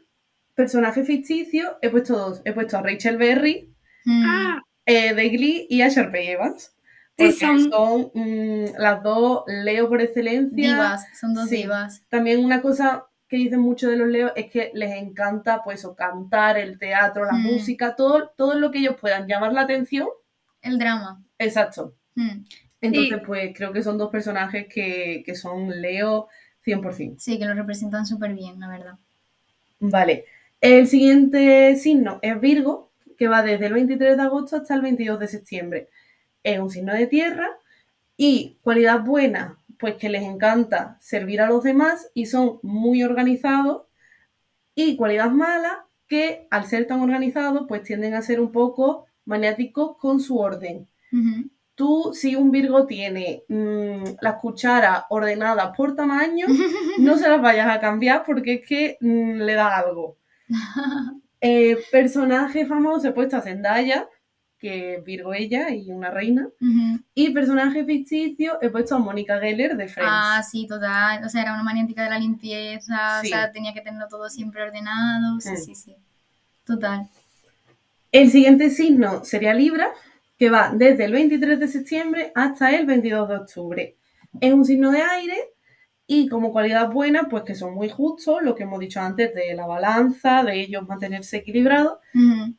[0.55, 2.41] personaje ficticio, he puesto dos.
[2.45, 3.71] He puesto a Rachel Berry,
[4.07, 4.23] Mm.
[4.27, 6.75] Ah, eh, de Glee, y a Sharpay Evans.
[7.17, 10.49] Sí, Porque son- son, mm, las dos Leo por excelencia.
[10.55, 11.57] Divas, son dos Sí.
[11.57, 12.03] divas.
[12.09, 15.95] También una cosa que dicen mucho de los leos es que les encanta pues o
[15.95, 17.41] cantar, el teatro, la Mm.
[17.41, 20.07] música, todo, todo lo que ellos puedan llamar la atención.
[20.61, 21.23] El drama.
[21.39, 21.95] Exacto.
[22.13, 22.43] Mm.
[22.81, 26.27] Entonces, pues creo que son dos personajes que, que son Leo
[26.63, 27.15] 100%.
[27.19, 28.93] Sí, que lo representan súper bien, la verdad.
[29.79, 30.25] Vale.
[30.65, 35.19] El siguiente signo es Virgo, que va desde el 23 de agosto hasta el 22
[35.19, 35.89] de septiembre.
[36.41, 37.47] Es un signo de tierra
[38.17, 43.83] y cualidad buena, pues que les encanta servir a los demás y son muy organizados.
[44.73, 49.97] Y cualidad mala, que al ser tan organizados, pues tienden a ser un poco maniáticos
[49.97, 50.87] con su orden.
[51.75, 56.47] Tú, si un Virgo tiene mm, las cucharas ordenadas por tamaño,
[56.97, 60.17] no se las vayas a cambiar porque es que mm, le da algo.
[61.41, 64.07] Eh, personaje famoso he puesto a Zendaya,
[64.57, 66.47] que es Virgo ella y una reina.
[67.13, 70.11] Y personaje ficticio he puesto a Mónica Geller de Friends.
[70.11, 71.23] Ah, sí, total.
[71.23, 73.27] O sea, era una maniática de la limpieza, Sí.
[73.27, 75.39] o sea, tenía que tenerlo todo siempre ordenado.
[75.39, 75.57] Sí, Mm.
[75.57, 75.95] sí, sí.
[76.65, 77.07] Total.
[78.11, 79.89] El siguiente signo sería Libra,
[80.39, 83.95] que va desde el 23 de septiembre hasta el 22 de octubre.
[84.41, 85.37] Es un signo de aire
[86.07, 89.53] y como cualidad buena, pues que son muy justos, lo que hemos dicho antes de
[89.55, 91.97] la balanza, de ellos mantenerse equilibrados.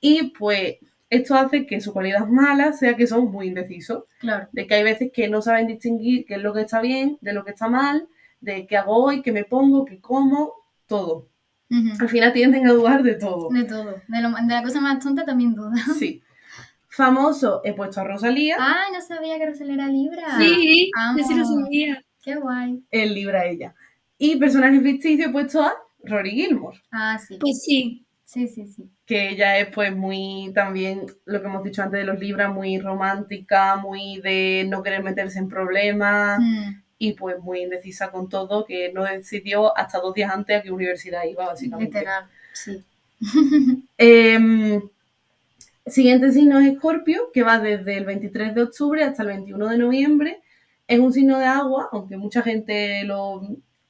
[0.00, 0.76] Y pues
[1.08, 4.04] esto hace que su cualidad mala sea que son muy indecisos.
[4.18, 4.48] Claro.
[4.52, 7.32] de que hay veces que no saben distinguir qué es lo que está bien, de
[7.32, 8.08] lo que está mal,
[8.40, 10.52] de qué hago hoy, qué me pongo, qué como,
[10.86, 11.28] todo.
[12.00, 13.48] Al final tienden a dudar de todo.
[13.50, 13.96] De todo.
[14.08, 15.72] De, lo- de la cosa más tonta también duda.
[15.98, 16.22] Sí.
[16.88, 20.38] Famoso, he puesto a Rosalía, Ay, no sabía que Rosel era Libra.
[20.38, 21.18] Sí, Amo.
[21.18, 22.02] yo sí lo sabía.
[22.26, 22.82] Qué guay.
[22.90, 23.74] el libra ella.
[24.18, 27.38] Y personaje ficticio he puesto a Rory Gilmore, Ah, sí.
[27.40, 28.02] Pues sí.
[28.24, 28.90] Sí, sí, sí.
[29.06, 32.76] que ella es pues muy también, lo que hemos dicho antes de los libras, muy
[32.80, 38.64] romántica, muy de no querer meterse en problemas Mm, y pues muy indecisa con todo,
[38.66, 41.98] que no decidió hasta dos días antes a qué universidad iba, básicamente.
[42.00, 42.24] literal.
[42.52, 42.82] Sí.
[43.98, 44.82] Em,
[45.86, 49.78] siguiente signo es Escorpio, que va desde el 23 de octubre hasta el 21 de
[49.78, 50.40] noviembre.
[50.88, 53.42] Es un signo de agua, aunque mucha gente lo,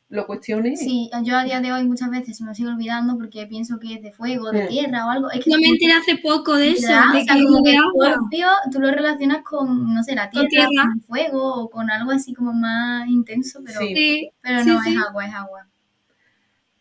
[0.08, 0.76] lo cuestione.
[0.76, 3.94] Sí, yo a día de hoy muchas veces me lo sigo olvidando porque pienso que
[3.94, 4.68] es de fuego, de Mm.
[4.68, 5.30] tierra o algo.
[5.30, 7.12] Es que Yo me enteré hace poco de eso, ¿verdad?
[7.12, 8.08] de O sea, que como que de agua.
[8.08, 12.12] Escorpio, tú lo relacionas con, no sé, la Con tierra, con fuego o con algo
[12.12, 14.30] así como más intenso, pero, Sí.
[14.40, 14.94] Pero sí, no, sí.
[14.94, 15.66] es agua, es agua.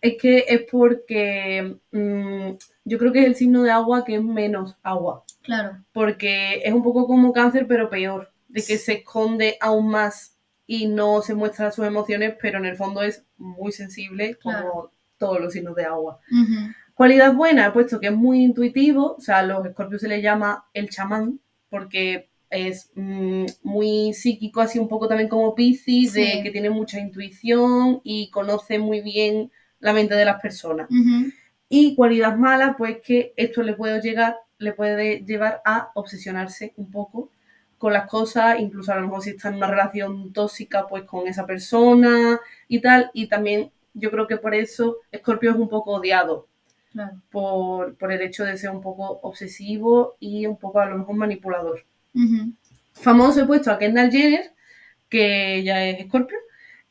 [0.02, 2.52] Es que es porque mm,
[2.86, 5.24] yo creo que es el signo de agua que es menos agua.
[5.42, 5.84] Claro.
[5.94, 8.32] Porque es un poco como cáncer, pero peor.
[8.56, 10.38] De que se esconde aún más
[10.68, 15.40] y no se muestra sus emociones, pero en el fondo es muy sensible, como todos
[15.40, 16.20] los signos de agua.
[16.94, 20.66] Cualidad buena, puesto que es muy intuitivo, o sea, a los escorpios se les llama
[20.74, 21.40] el chamán,
[21.70, 26.22] porque es mm, muy psíquico, así un poco también como Piscis, Sí.
[26.22, 30.88] de que tiene mucha intuición y conoce muy bien la mente de las personas.
[31.68, 36.90] Y cualidad mala, pues que esto le puede llegar, le puede llevar a obsesionarse un
[36.92, 37.30] poco
[37.78, 41.28] con las cosas, incluso a lo mejor si está en una relación tóxica, pues con
[41.28, 43.12] esa persona y tal.
[43.14, 46.48] Y también yo creo que por eso Escorpio es un poco odiado,
[46.92, 47.20] Claro.
[47.30, 51.16] por, por el hecho de ser un poco obsesivo y un poco a lo mejor
[51.16, 51.84] manipulador.
[52.94, 54.54] Famoso he puesto a Kendall Jenner,
[55.10, 56.38] que ya es Escorpio,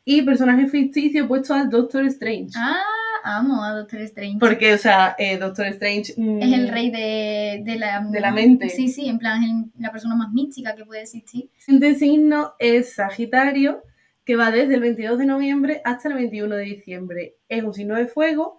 [0.05, 2.51] y personaje ficticio he puesto al Doctor Strange.
[2.57, 2.83] Ah,
[3.25, 4.39] amo a Doctor Strange.
[4.39, 6.15] Porque, o sea, eh, Doctor Strange...
[6.17, 8.01] mm, Es el rey de, de la...
[8.09, 8.69] De la mente.
[8.69, 11.51] Sí, sí, en plan, es el- la persona más mística que puede existir.
[11.57, 13.83] El siguiente signo es Sagitario,
[14.25, 17.37] que va desde el 22 de noviembre hasta el 21 de diciembre.
[17.49, 18.59] Es un signo de fuego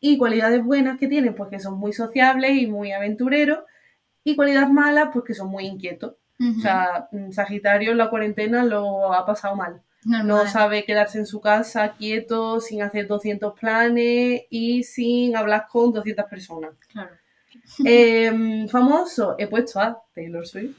[0.00, 3.60] y cualidades buenas que tienen, pues que son muy sociables y muy aventureros,
[4.24, 6.14] y cualidades malas, pues que son muy inquietos.
[6.38, 9.80] O sea, mm, Sagitario en la cuarentena lo ha pasado mal.
[10.06, 10.26] Normal.
[10.26, 15.92] No sabe quedarse en su casa quieto, sin hacer 200 planes y sin hablar con
[15.92, 16.74] 200 personas.
[16.92, 17.10] Claro.
[17.84, 20.76] Em, famoso, he puesto a Taylor Swift,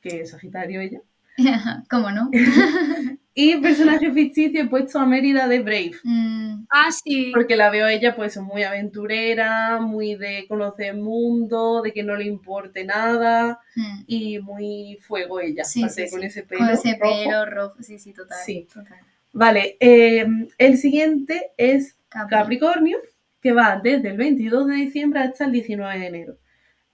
[0.00, 1.02] que es Sagitario ella.
[1.90, 2.30] ¿Cómo no?
[3.32, 5.92] Y personaje ficticio he puesto a Mérida de Brave.
[6.02, 7.30] Mm, Ah, sí.
[7.32, 12.02] Porque la veo a ella pues muy aventurera, muy de conocer el mundo, de que
[12.02, 14.00] no le importe nada mm.
[14.06, 16.26] y muy fuego ella, Sí, sí, con sí.
[16.26, 16.60] ese pelo.
[16.60, 17.24] Con ese rojo.
[17.24, 18.38] pelo rojo, sí, sí, total.
[18.44, 18.66] Sí.
[18.72, 18.98] total.
[19.32, 20.26] Vale, eh,
[20.58, 22.36] el siguiente es Capri.
[22.36, 22.98] Capricornio,
[23.40, 26.36] que va desde el 22 de diciembre hasta el 19 de enero.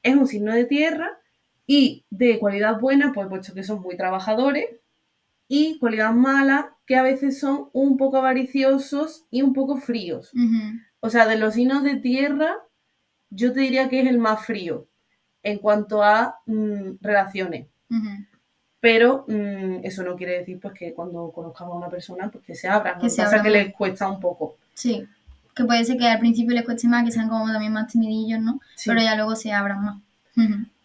[0.02, 1.10] Es un signo de tierra
[1.66, 4.66] y de cualidad buena, pues puesto que son muy trabajadores,
[5.48, 10.32] y cualidad mala, que a veces son un poco avariciosos y un poco fríos.
[11.00, 12.56] O sea, de los signos de tierra,
[13.30, 14.86] yo te diría que es el más frío
[15.42, 17.66] en cuanto a mm, relaciones.
[18.80, 22.54] Pero mm, eso no quiere decir pues que cuando conozcamos a una persona, pues que
[22.54, 23.00] se abran.
[23.00, 23.64] Que se pasa es que abran.
[23.64, 24.56] les cuesta un poco.
[24.74, 25.06] Sí.
[25.54, 28.40] Que puede ser que al principio les cueste más, que sean como también más timidillos,
[28.40, 28.60] ¿no?
[28.74, 28.90] Sí.
[28.90, 30.02] Pero ya luego se abran más.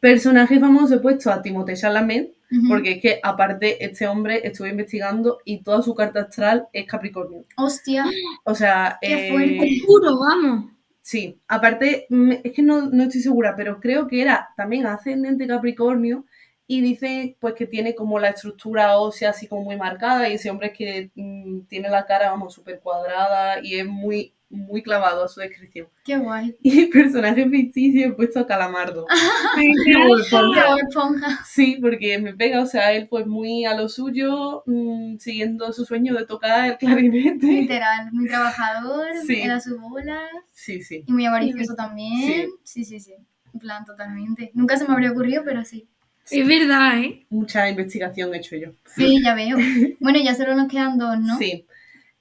[0.02, 2.34] Personaje famoso he puesto a Timothée Chalamet,
[2.68, 7.44] porque es que aparte este hombre estuve investigando y toda su carta astral es Capricornio.
[7.56, 8.06] Hostia,
[8.44, 9.78] O sea, Qué eh, fuerte.
[10.20, 10.72] Vamos.
[11.04, 12.08] Sí, aparte,
[12.44, 16.26] es que no, no estoy segura, pero creo que era también ascendente Capricornio
[16.74, 20.50] y dice pues que tiene como la estructura ósea así como muy marcada y ese
[20.50, 25.26] hombre es que mm, tiene la cara, vamos, súper cuadrada y es muy, muy clavado
[25.26, 25.90] a su descripción.
[26.06, 26.56] qué guay.
[26.64, 29.06] Y personaje ficticio he puesto a Calamardo.
[30.88, 31.40] Esponja.
[31.46, 35.84] Sí, porque me pega, o sea, él pues muy a lo suyo, mm, siguiendo su
[35.84, 37.48] sueño de tocar el clarinete.
[37.48, 39.42] Literal, muy trabajador, Sí.
[39.42, 40.22] era su bola
[40.54, 41.04] Sí, sí.
[41.06, 42.50] y muy avaricioso también.
[42.64, 43.14] Sí, sí, sí.
[43.54, 44.52] En plan, totalmente.
[44.54, 45.90] Nunca se me habría ocurrido, pero sí.
[46.30, 47.26] Es verdad, ¿eh?
[47.30, 48.70] Mucha investigación he hecho yo.
[48.86, 49.58] Sí, ya veo.
[50.00, 51.38] Bueno, ya solo nos quedan dos, ¿no?
[51.38, 51.66] Sí.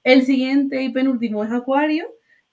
[0.03, 2.05] El siguiente y penúltimo es Acuario,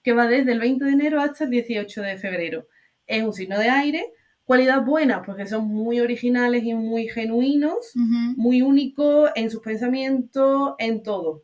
[0.03, 2.67] que va desde el 20 de enero hasta el 18 de febrero.
[3.07, 4.05] Es un signo de aire.
[4.45, 11.03] Cualidad buena, porque son muy originales y muy genuinos, muy únicos en sus pensamientos, en
[11.03, 11.43] todo.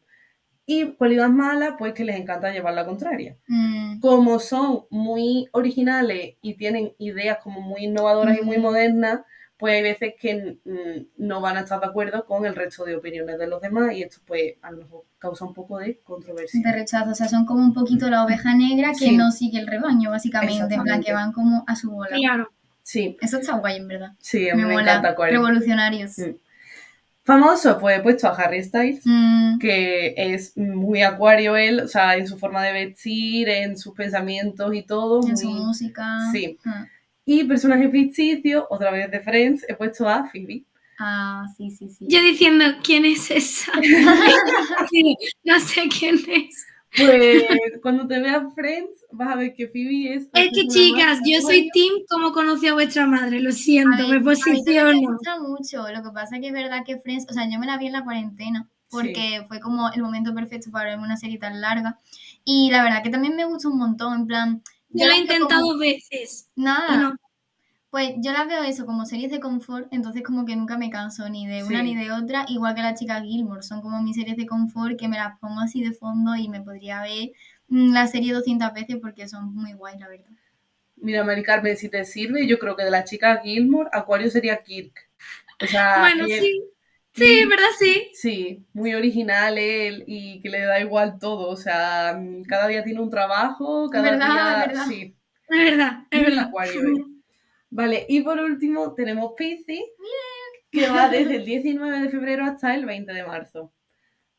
[0.66, 3.38] Y cualidad mala, pues que les encanta llevar la contraria.
[3.48, 9.22] Mm, Como son muy originales y tienen ideas como muy innovadoras y muy modernas,
[9.58, 12.96] pues hay veces que mm, no van a estar de acuerdo con el resto de
[12.96, 16.62] opiniones de los demás y esto pues a lo mejor causa un poco de controversia.
[16.64, 19.18] de rechazo, o sea, son como un poquito la oveja negra que Sí.
[19.18, 22.16] no sigue el rebaño, básicamente, en plan que van como a su bola.
[22.16, 22.52] Claro.
[22.84, 24.12] Sí, Eso está guay, en verdad.
[24.20, 24.92] sí, a mí Me me, mola.
[24.92, 25.40] encanta Acuario.
[25.40, 26.20] Revolucionarios.
[26.20, 26.36] Mm.
[27.24, 32.16] Famoso, pues he puesto a Harry Styles, Mm, que es muy acuario él, o sea,
[32.18, 35.28] en su forma de vestir, en sus pensamientos y todo.
[35.28, 36.20] en su música.
[36.32, 36.60] Sí.
[36.66, 36.86] Ah.
[37.26, 40.64] Y personaje ficticio, otra vez de Friends, he puesto a Phoebe.
[41.00, 42.06] Ah, sí, sí, sí.
[42.08, 43.72] Yo diciendo, ¿quién es esa?
[44.90, 46.66] Sí, no sé quién es.
[46.98, 47.44] Pues
[47.82, 50.28] cuando te veas Friends, vas a ver que Phoebe es.
[50.34, 54.16] Es que chicas, yo soy team como conocí a vuestra madre, lo A siento, me
[54.16, 55.12] a mí también me posiciono.
[55.12, 55.92] gusta mucho.
[55.92, 57.94] Lo que pasa que es verdad que Friends, o sea, yo me la vi en
[57.94, 62.00] la cuarentena porque fue como el momento perfecto para verme una serie tan larga.
[62.46, 64.64] Y la verdad que también me gusta un montón, en plan.
[64.98, 66.50] Yo he la veo intentado como- veces.
[66.56, 66.98] Nada.
[66.98, 67.16] no.
[67.92, 71.30] Pues yo las veo eso como series de confort, entonces como que nunca me canso
[71.30, 71.86] ni de una Sí.
[71.86, 75.08] ni de otra, igual que la chica Gilmore, son como mis series de confort que
[75.08, 77.30] me las pongo así de fondo y me podría ver
[77.70, 80.30] mm, la serie 200 veces porque son muy guay, la verdad.
[80.98, 84.62] Mira, Mari Carmen, si te sirve, yo creo que de la chica Gilmore, Acuario sería
[84.62, 84.94] Kirk.
[85.64, 86.64] O sea, Bueno, él- sí.
[87.16, 88.12] Sí, en verdad sí.
[88.14, 91.50] Sí, muy original él y que le da igual todo.
[91.50, 94.68] O sea, cada día tiene un trabajo, cada Verdad, día.
[94.68, 94.86] verdad.
[94.88, 95.16] Sí,
[95.50, 96.48] Es verdad, es verdad.
[96.48, 96.82] acuario.
[96.82, 97.06] él.
[97.70, 99.82] Vale, y por último tenemos Piscis,
[100.72, 103.72] que va desde el 19 de febrero hasta el 20 de marzo.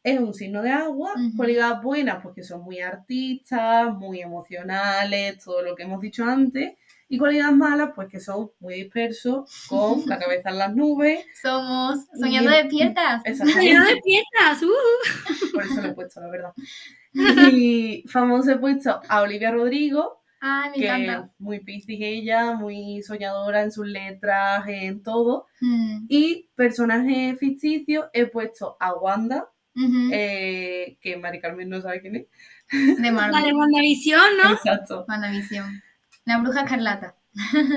[0.02, 1.36] Es un signo de agua, Ujú.
[1.36, 6.74] cualidades buenas porque son muy artistas, muy emocionales, todo lo que hemos dicho antes.
[7.08, 11.24] Y cualidades malas, pues que son muy dispersos, con la cabeza en las nubes.
[11.40, 13.22] Somos soñando Y- despiertas.
[13.24, 13.64] Exactamente.
[13.72, 14.62] Lleno de piezas.
[14.62, 15.52] uh.
[15.54, 16.52] Por eso lo he puesto, la verdad.
[17.52, 21.30] Y famoso he puesto a Olivia Rodrigo, Ay, me que encanta.
[21.38, 25.46] muy piscis ella, muy soñadora en sus letras, en todo.
[25.60, 29.48] Mm, Y personaje ficticio he puesto a Wanda,
[30.12, 32.26] eh, que Mari Carmen no sabe quién es.
[33.00, 33.52] De La de.
[33.54, 34.52] WandaVision, ¿no?
[34.52, 35.04] Exacto.
[35.08, 35.82] WandaVision.
[36.26, 37.16] La bruja escarlata.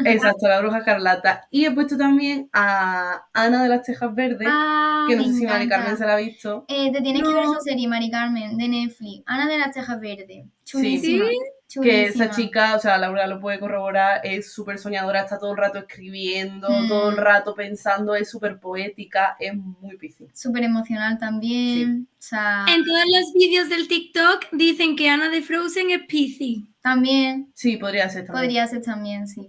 [0.06, 1.48] Exacto, la bruja escarlata.
[1.52, 5.46] Y he puesto también a Ana de las Tejas Verdes, Ah, que no sé si
[5.46, 5.68] Mari.
[5.68, 6.66] Carmen se la ha visto.
[6.68, 9.24] Eh, te tienes que ver esa serie, Mari Carmen, de Netflix.
[9.26, 10.46] Ana de las Tejas Verdes.
[10.64, 11.22] Sí.
[11.70, 11.84] Chulísima.
[11.84, 15.58] Que esa chica, o sea, Laura lo puede corroborar, es súper soñadora, está todo el
[15.58, 16.88] rato escribiendo, Mm.
[16.88, 20.32] todo el rato pensando, es súper poética, es muy piscina.
[20.34, 22.08] Súper emocional también.
[22.12, 26.64] O sea, En todos los vídeos del TikTok dicen que Ana de Frozen es Piscis.
[26.82, 28.44] también Sí, podría ser también.
[28.46, 29.48] podría ser también, sí.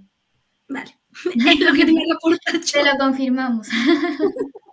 [0.68, 0.94] Vale.
[1.56, 2.60] Es lo que tengo que aportar.
[2.60, 3.66] Te lo confirmamos.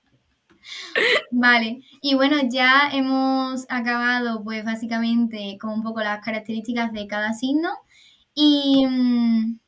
[1.31, 7.33] vale, y bueno, ya hemos acabado pues básicamente con un poco las características de cada
[7.33, 7.69] signo.
[8.33, 9.59] Y mm,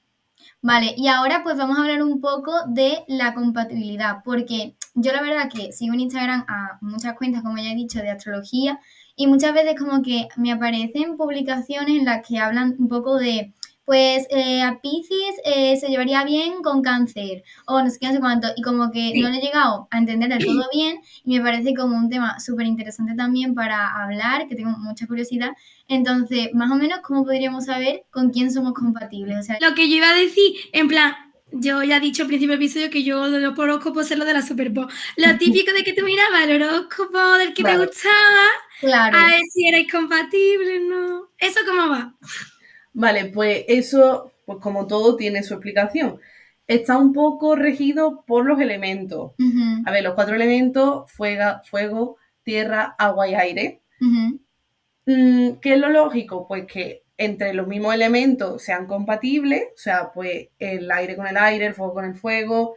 [0.61, 5.21] vale, y ahora pues vamos a hablar un poco de la compatibilidad, porque yo la
[5.21, 8.79] verdad que sigo en Instagram a muchas cuentas, como ya he dicho, de astrología
[9.15, 13.53] y muchas veces como que me aparecen publicaciones en las que hablan un poco de
[13.89, 18.13] pues eh, a Piscis eh, se llevaría bien con cáncer o no sé qué, no
[18.13, 19.19] sé cuánto, y como que Sí.
[19.19, 22.39] no lo he llegado a entender del todo bien y me parece como un tema
[22.39, 25.53] súper interesante también para hablar, que tengo mucha curiosidad.
[25.87, 29.39] Entonces, más o menos, ¿cómo podríamos saber con quién somos compatibles?
[29.39, 31.15] O sea, Lo que yo iba a decir, en plan,
[31.51, 34.25] yo ya he dicho al principio del episodio que yo de los horóscopos es lo
[34.25, 34.87] de la Super Bowl.
[35.17, 37.79] Lo típico de que tú mirabas el horóscopo del que Vale.
[37.79, 38.45] te gustaba,
[38.81, 41.31] claro, a ver si erais compatibles, ¿no?
[41.39, 42.13] ¿Eso cómo va?
[42.93, 46.19] Vale, pues eso, pues como todo, tiene su explicación.
[46.67, 49.33] Está un poco regido por los elementos.
[49.85, 53.81] A ver, los cuatro elementos, fuega- fuego, tierra, agua y aire.
[55.05, 56.47] Mm, ¿Qué es lo lógico?
[56.47, 61.37] Pues que entre los mismos elementos sean compatibles, o sea, pues el aire con el
[61.37, 62.75] aire, el fuego con el fuego,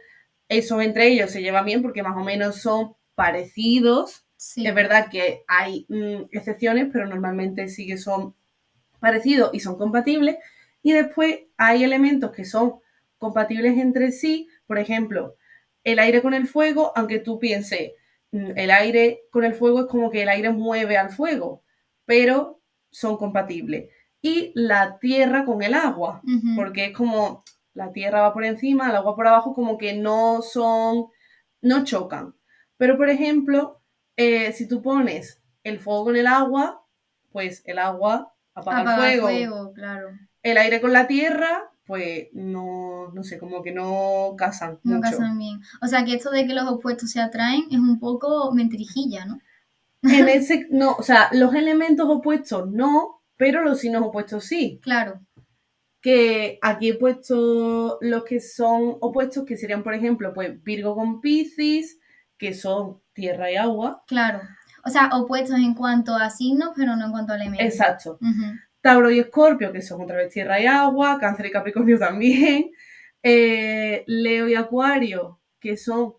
[0.49, 4.25] eso entre ellos se lleva bien porque más o menos son parecidos.
[4.35, 8.35] sí, Es verdad que hay mm, excepciones, pero normalmente sí que son
[9.03, 10.37] parecidos y son compatibles.
[10.81, 12.75] Y después hay elementos que son
[13.17, 15.35] compatibles entre sí, por ejemplo,
[15.83, 17.91] el aire con el fuego, aunque tú pienses,
[18.31, 21.63] mm, el aire con el fuego es como que el aire mueve al fuego,
[22.05, 23.89] pero son compatibles.
[24.21, 26.21] Y la tierra con el agua,
[26.55, 27.43] porque es como
[27.73, 31.07] la tierra va por encima, el agua por abajo, como que no son,
[31.61, 32.35] no chocan.
[32.77, 33.81] Pero, por ejemplo,
[34.15, 36.85] eh, si tú pones el fuego con el agua,
[37.33, 39.27] pues el agua apaga, el fuego.
[39.27, 40.09] fuego, claro.
[40.43, 45.01] El aire con la tierra, pues no, no sé, como que no casan No mucho.
[45.01, 45.61] casan bien.
[45.81, 49.39] O sea, que esto de que los opuestos se atraen es un poco mentirijilla, ¿no?
[50.07, 54.79] En ese, no, o sea, los elementos opuestos no, pero los signos opuestos sí.
[54.83, 55.21] Claro.
[56.01, 61.21] que aquí he puesto los que son opuestos, que serían, por ejemplo, pues Virgo con
[61.21, 61.99] Piscis,
[62.37, 64.03] que son tierra y agua.
[64.07, 64.41] Claro.
[64.85, 67.65] O sea, opuestos en cuanto a signos, pero no en cuanto a elementos.
[67.65, 68.19] Exacto.
[68.81, 71.17] Tauro y Escorpio, que son otra vez tierra y agua.
[71.19, 72.71] Cáncer y Capricornio también.
[73.21, 76.15] Eh, Leo y Acuario, que son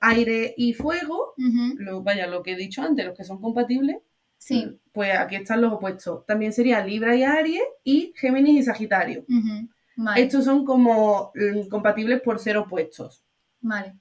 [0.00, 1.34] aire y fuego.
[1.76, 3.98] Lo, vaya, lo que he dicho antes, los que son compatibles.
[4.38, 4.78] Sí.
[4.92, 6.26] Pues aquí están los opuestos.
[6.26, 9.24] También sería Libra y Aries y Géminis y Sagitario.
[9.96, 10.22] Vale.
[10.22, 13.24] Estos son como mm, compatibles por ser opuestos.
[13.60, 13.94] Vale.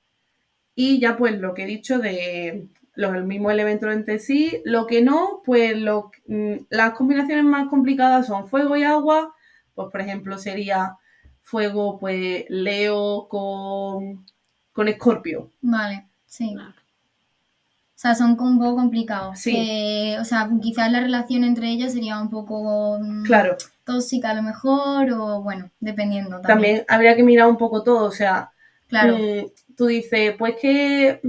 [0.73, 5.01] Y ya pues lo que he dicho de los mismos elementos entre sí, lo que
[5.01, 9.33] no, pues lo- mm, las combinaciones más complicadas son fuego y agua,
[9.73, 10.95] pues por ejemplo sería
[11.41, 14.25] fuego, pues Leo con,
[14.73, 15.51] con Escorpio.
[15.61, 16.07] Vale.
[16.25, 16.55] Sí.
[16.57, 19.39] O sea, son un poco complicados.
[19.39, 19.53] Sí.
[19.53, 24.33] Que, o sea, quizás la relación entre ellos sería un poco mm, Claro, tóxica a
[24.33, 26.45] lo mejor, o bueno, dependiendo también.
[26.47, 28.51] también habría que mirar un poco todo, o sea,
[28.87, 29.17] Claro.
[29.17, 31.19] mm, tú dices, pues que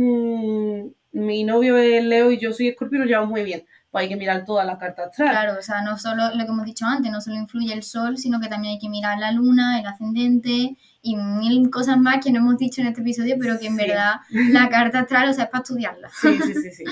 [1.17, 4.09] mi novio es Leo y yo soy Escorpio y nos llevamos muy bien, pues hay
[4.09, 5.31] que mirar toda la carta astral.
[5.31, 8.19] Claro, o sea, no solo lo que hemos dicho antes, no solo influye el sol,
[8.19, 12.31] sino que también hay que mirar la luna, el ascendente y mil cosas más que
[12.33, 13.87] no hemos dicho en este episodio, pero que en Sí.
[13.87, 16.09] verdad la carta astral, o sea, es para estudiarla.
[16.21, 16.85] Sí, sí, sí, sí.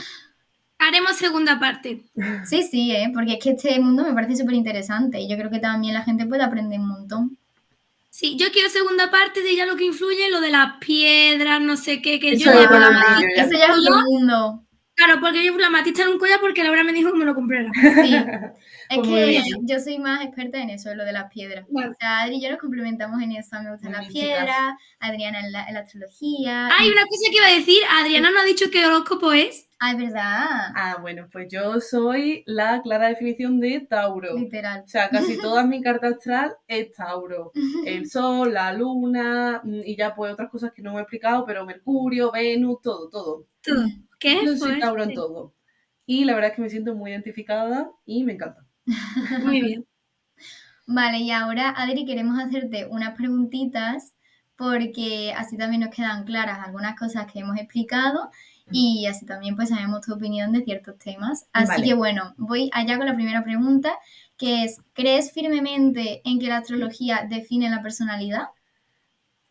[0.79, 2.05] Haremos segunda parte.
[2.45, 3.11] Sí, sí, ¿eh?
[3.15, 6.03] porque es que este mundo me parece súper interesante y yo creo que también la
[6.03, 7.39] gente puede aprender un montón.
[8.17, 11.77] Sí, yo quiero segunda parte de ya lo que influye, lo de las piedras, no
[11.77, 13.43] sé qué, que Eso yo ya la matista.
[13.43, 14.65] Eso ya es otro mundo.
[14.95, 17.35] Claro, porque yo la matista en un collar porque Laura me dijo que me lo
[17.35, 17.69] comprara.
[17.75, 18.15] Sí.
[18.15, 19.45] Es Pues que bien.
[19.63, 21.67] yo soy más experta en eso, en lo de las piedras.
[21.69, 23.61] O sea, Adri y yo nos complementamos en eso.
[23.61, 26.69] Me gustan las piedras, Adriana en la, en la astrología.
[26.69, 29.64] Hay una cosa que iba a decir, Adriana no ha dicho qué horóscopo es.
[29.81, 30.73] Ah, es verdad.
[30.75, 34.37] Ah, bueno, pues yo soy la clara definición de Tauro.
[34.37, 34.83] Literal.
[34.85, 37.53] O sea, casi toda mi carta astral es Tauro.
[37.87, 41.45] El Sol, la Luna mm, y ya pues otras cosas que no me he explicado,
[41.45, 43.47] pero Mercurio, Venus, todo, todo.
[43.63, 43.87] Todo.
[44.19, 44.45] ¿Qué?
[44.45, 45.55] Yo soy Tauro en todo.
[46.07, 48.67] y la verdad es que me siento muy identificada y me encanta.
[49.43, 49.87] Muy bien.
[50.87, 54.15] Vale, y ahora, Adri, queremos hacerte unas preguntitas
[54.57, 58.31] porque así también nos quedan claras algunas cosas que hemos explicado
[58.71, 61.47] y así también pues sabemos tu opinión de ciertos temas.
[61.53, 61.85] Así Vale.
[61.85, 63.93] que bueno, voy allá con la primera pregunta,
[64.37, 68.49] que es, ¿crees firmemente en que la astrología define la personalidad?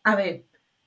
[0.02, 0.44] A ver,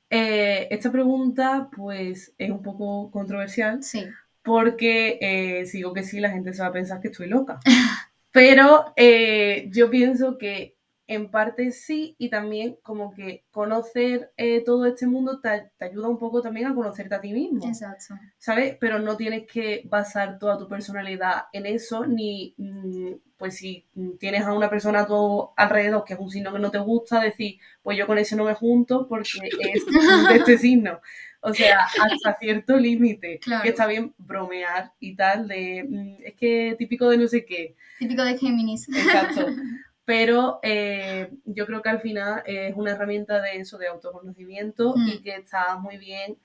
[0.09, 4.05] eh, esta pregunta pues es un poco controversial Sí.
[4.43, 7.59] porque eh, si digo que sí, la gente se va a pensar que estoy loca.
[8.31, 10.76] Pero eh, yo pienso que
[11.07, 16.09] en parte sí y también como que conocer eh, todo este mundo te, te ayuda
[16.09, 17.65] un poco también a conocerte a ti mismo.
[17.65, 18.15] Exacto.
[18.37, 18.75] ¿sabes?
[18.79, 23.85] Pero no tienes que basar toda tu personalidad en eso, ni, mm, pues si
[24.19, 27.21] tienes a una persona a tu alrededor que es un signo que no te gusta,
[27.21, 29.29] decir, pues yo con ese no me junto porque
[29.73, 29.85] es
[30.29, 30.99] de este signo.
[31.39, 33.61] O sea, hasta cierto límite, Claro.
[33.63, 37.75] que está bien bromear y tal, de, mm, es que típico de no sé qué,
[37.99, 38.89] Típico de Géminis.
[38.89, 39.45] exacto.
[40.07, 45.07] Pero eh, yo creo que al final es una herramienta de eso, de autoconocimiento Mm.
[45.09, 46.37] y que está muy bien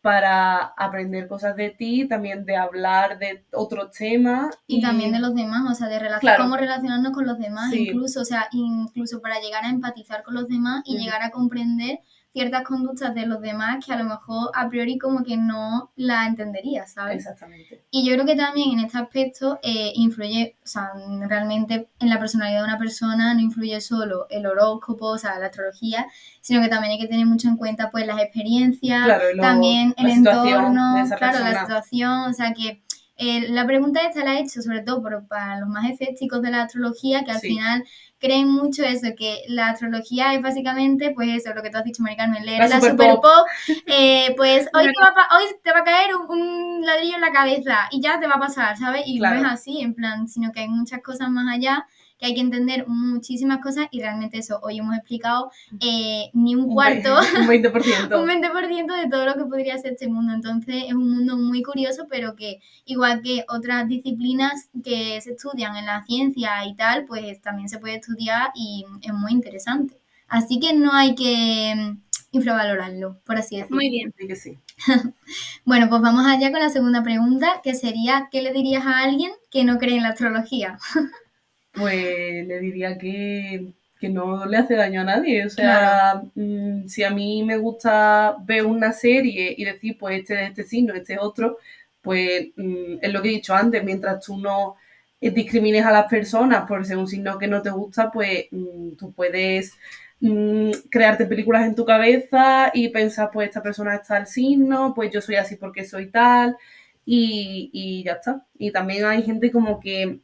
[0.00, 4.58] para aprender cosas de ti, también de hablar de otros temas.
[4.66, 6.44] Y también de los demás, o sea, de Claro.
[6.44, 7.88] cómo relacionarnos con los demás, Sí.
[7.88, 11.04] incluso, o sea, incluso para llegar a empatizar con los demás y Ujú.
[11.04, 11.98] llegar a comprender
[12.32, 16.26] ciertas conductas de los demás que a lo mejor a priori como que no la
[16.26, 17.18] entenderías, ¿sabes?
[17.18, 17.82] Exactamente.
[17.90, 20.92] Y yo creo que también en este aspecto eh, influye, o sea,
[21.26, 25.46] realmente en la personalidad de una persona no influye solo el horóscopo, o sea, la
[25.46, 26.06] astrología,
[26.40, 29.52] sino que también hay que tener mucho en cuenta pues las experiencias, Claro, y luego
[29.52, 32.82] también el entorno, claro, la situación, o sea que
[33.20, 36.50] eh, la pregunta esta la he hecho sobre todo por- para los más escépticos de
[36.50, 37.48] la astrología, que al Sí.
[37.48, 37.84] final
[38.18, 42.02] creen mucho eso, que la astrología es básicamente, pues eso, lo que tú has dicho,
[42.02, 43.22] Mari Carmen, leer La la, super super pop.
[43.22, 43.46] pop,
[43.86, 47.20] eh, pues hoy te, va a, hoy te va a caer un, un ladrillo en
[47.22, 49.02] la cabeza y ya te va a pasar, ¿sabes?
[49.06, 49.40] Y Claro.
[49.40, 51.86] no es así, en plan, sino que hay muchas cosas más allá,
[52.20, 55.50] que hay que entender muchísimas cosas y realmente eso, hoy hemos explicado
[55.80, 57.72] eh, ni un cuarto Un 20%.
[58.20, 60.34] un 20% de todo lo que podría ser este mundo.
[60.34, 65.76] Entonces es un mundo muy curioso, pero que igual que otras disciplinas que se estudian
[65.76, 69.96] en la ciencia y tal, pues también se puede estudiar y es muy interesante.
[70.28, 72.00] Así que no hay que mm,
[72.32, 73.76] infravalorarlo, por así decirlo.
[73.76, 74.14] Muy bien.
[74.16, 74.58] Sí que sí.
[75.64, 79.32] Bueno, pues vamos allá con la segunda pregunta, que sería, ¿qué le dirías a alguien
[79.50, 80.78] que no cree en la astrología?
[81.72, 85.46] Pues le diría que, que no le hace daño a nadie.
[85.46, 90.42] O sea, mm, si a mí me gusta ver una serie y decir, pues este
[90.42, 91.58] es este signo, este es otro,
[92.02, 94.76] pues mm, es lo que he dicho antes, mientras tú no
[95.20, 98.92] eh, discrimines a las personas por ser un signo que no te gusta, pues mm,
[98.96, 99.74] tú puedes
[100.90, 105.20] crearte películas en tu cabeza y pensar, pues esta persona está al signo, pues yo
[105.20, 106.56] soy así porque soy tal,
[107.04, 108.44] y, y ya está.
[108.58, 110.20] Y también hay gente como que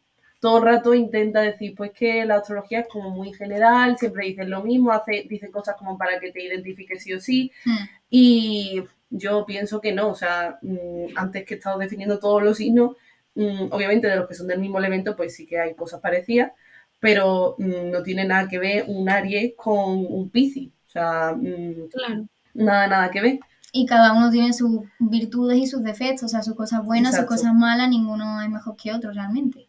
[0.47, 4.49] todo el rato intenta decir, pues que la astrología es como muy general, siempre dicen
[4.49, 8.85] lo mismo, hace, dicen cosas como para que te identifiques sí o sí, Hmm, y
[9.11, 12.93] yo pienso que no, o sea, mm, antes que he estado definiendo todos los signos,
[13.35, 16.53] mm, obviamente de los que son del mismo elemento, pues sí que hay cosas parecidas,
[17.01, 21.35] pero mm, no tiene nada que ver un Aries con un Piscis, o sea,
[21.91, 22.29] Claro.
[22.55, 23.41] nada, nada que ver.
[23.73, 27.33] Y cada uno tiene sus virtudes y sus defectos, o sea, sus cosas buenas, Exacto.
[27.35, 29.67] sus cosas malas, ninguno es mejor que otro realmente.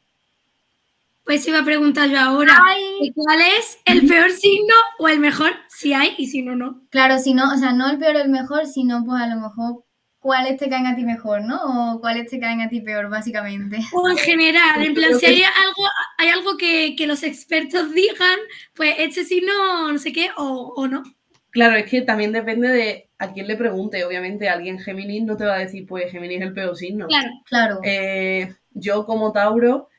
[1.28, 3.12] Pues iba a preguntar yo ahora, Ay.
[3.14, 5.52] ¿cuál es el peor signo o el mejor?
[5.68, 6.88] Si hay y si no, no.
[6.90, 9.36] Claro, si no, o sea, no el peor o el mejor, sino pues a lo
[9.36, 9.84] mejor
[10.20, 11.96] cuáles te caen a ti mejor, ¿no?
[11.96, 13.78] O cuáles te caen a ti peor, básicamente.
[13.92, 15.84] O en general, en plan, si hay algo,
[16.18, 18.40] hay algo que, que los expertos digan,
[18.74, 21.04] pues este signo no sé qué, o, o no.
[21.50, 24.06] Claro, es que también depende de a quién le pregunte.
[24.06, 27.08] Obviamente, alguien Géminis no te va a decir, pues Géminis es el peor signo.
[27.08, 27.80] Claro, Claro.
[27.84, 29.90] Eh, yo como Tauro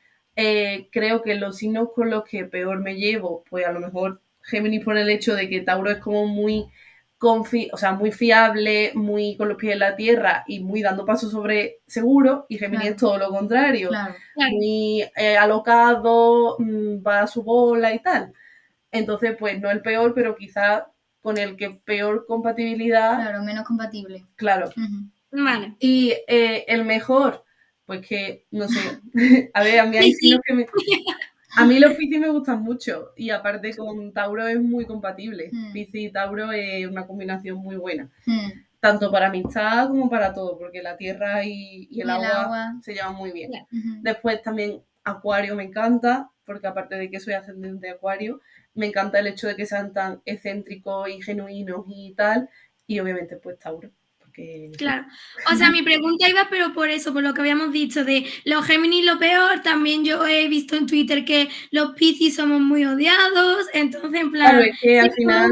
[0.40, 4.20] eh, creo que los signos con los que peor me llevo, pues a lo mejor
[4.42, 6.66] Géminis por el hecho de que Tauro es como muy
[7.18, 11.04] confi o sea, muy fiable, muy con los pies en la tierra y muy dando
[11.04, 12.94] pasos sobre seguro, y Géminis Claro.
[12.94, 14.14] es todo lo contrario, Claro.
[14.34, 14.52] claro.
[14.52, 18.32] muy eh, alocado, mm, va a su bola y tal.
[18.92, 20.84] Entonces, pues no el peor, pero quizás
[21.20, 24.24] con el que peor compatibilidad, Claro, menos compatible.
[24.36, 24.70] claro.
[25.32, 25.74] Vale.
[25.80, 27.44] Y eh, el mejor,
[27.88, 29.00] pues que, no sé,
[29.54, 30.66] a ver, a mí hay signos que me...
[31.56, 35.48] A mí los Piscis me gustan mucho y aparte con Tauro es muy compatible.
[35.50, 35.72] Mm.
[35.72, 38.50] Piscis y Tauro es una combinación muy buena, Mm.
[38.78, 42.74] tanto para amistad como para todo, porque la tierra y, y el, Y agua, agua.
[42.82, 43.50] se llevan muy bien.
[44.02, 48.40] Después también Acuario me encanta, porque aparte de que soy ascendente de Acuario,
[48.74, 52.50] me encanta el hecho de que sean tan excéntricos y genuinos y tal,
[52.86, 53.97] y obviamente pues Tauro, porque
[54.38, 54.70] que...
[54.78, 55.04] Claro.
[55.52, 58.64] O sea, mi pregunta iba, pero por eso, por lo que habíamos dicho, de los
[58.64, 63.66] Géminis lo peor, también yo he visto en Twitter que los Piscis somos muy odiados,
[63.74, 64.50] entonces en plan...
[64.50, 65.50] Claro, es que al final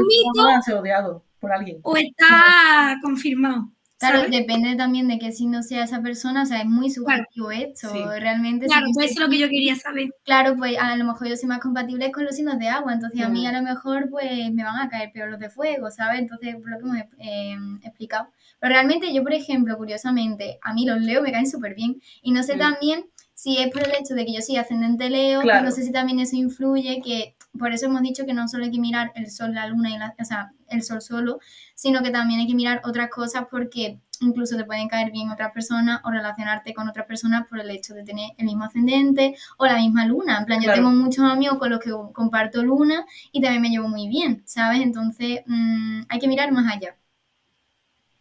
[0.55, 1.79] a ser odiado por alguien.
[1.83, 3.69] o está confirmado.
[3.99, 4.31] Claro, ¿sabes?
[4.31, 7.97] depende también de qué signo sea esa persona, o sea, es muy subjetivo esto, Sí.
[8.19, 8.67] realmente.
[8.67, 10.09] Claro, yo pues eso es lo que yo quería saber.
[10.23, 13.19] Claro, pues a lo mejor yo soy más compatible con los signos de agua, entonces
[13.23, 16.19] a mí a lo mejor pues me van a caer peor los de fuego, ¿sabes?
[16.19, 18.27] Entonces, por lo que hemos eh, explicado.
[18.59, 22.31] Pero realmente yo, por ejemplo, curiosamente, a mí los Leo me caen súper bien y
[22.31, 22.59] no sé Mm.
[22.59, 25.65] también si es por el hecho de que yo soy ascendente Leo, Claro.
[25.65, 28.71] no sé si también eso influye, que por eso hemos dicho que no solo hay
[28.71, 31.39] que mirar el sol, la luna y la, o sea, el sol solo,
[31.75, 35.51] sino que también hay que mirar otras cosas porque incluso te pueden caer bien otras
[35.51, 39.65] personas o relacionarte con otras personas por el hecho de tener el mismo ascendente o
[39.67, 40.39] la misma luna.
[40.39, 43.87] En plan, yo tengo muchos amigos con los que comparto luna y también me llevo
[43.87, 44.81] muy bien, ¿sabes?
[44.81, 46.95] Entonces mm, hay que mirar más allá.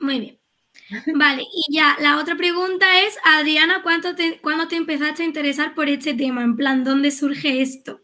[0.07, 0.38] Muy bien.
[1.16, 5.74] Vale, y ya, la otra pregunta es, Adriana, ¿cuánto te, ¿cuándo te empezaste a interesar
[5.74, 6.44] por este tema?
[6.44, 8.02] En plan, ¿dónde surge esto?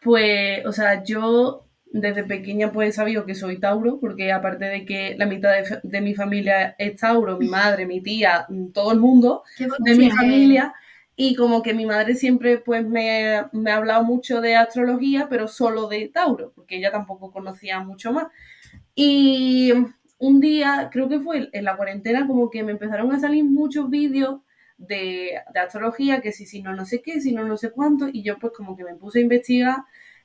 [0.00, 4.84] Pues, o sea, yo desde pequeña pues he sabido que soy Tauro, porque aparte de
[4.84, 5.50] que la mitad
[5.82, 10.72] de, mi familia es Tauro, mi madre, mi tía, todo el mundo de mi familia,
[11.16, 15.48] y como que mi madre siempre pues me, me ha hablado mucho de astrología, pero
[15.48, 18.28] solo de Tauro, porque ella tampoco conocía mucho más.
[18.94, 19.72] Y
[20.18, 23.90] un día, creo que fue en la cuarentena, como que me empezaron a salir muchos
[23.90, 24.40] vídeos
[24.78, 28.08] de, de astrología, que si, si no, no sé qué, si no, no sé cuánto,
[28.12, 29.76] y yo pues como que me puse a investigar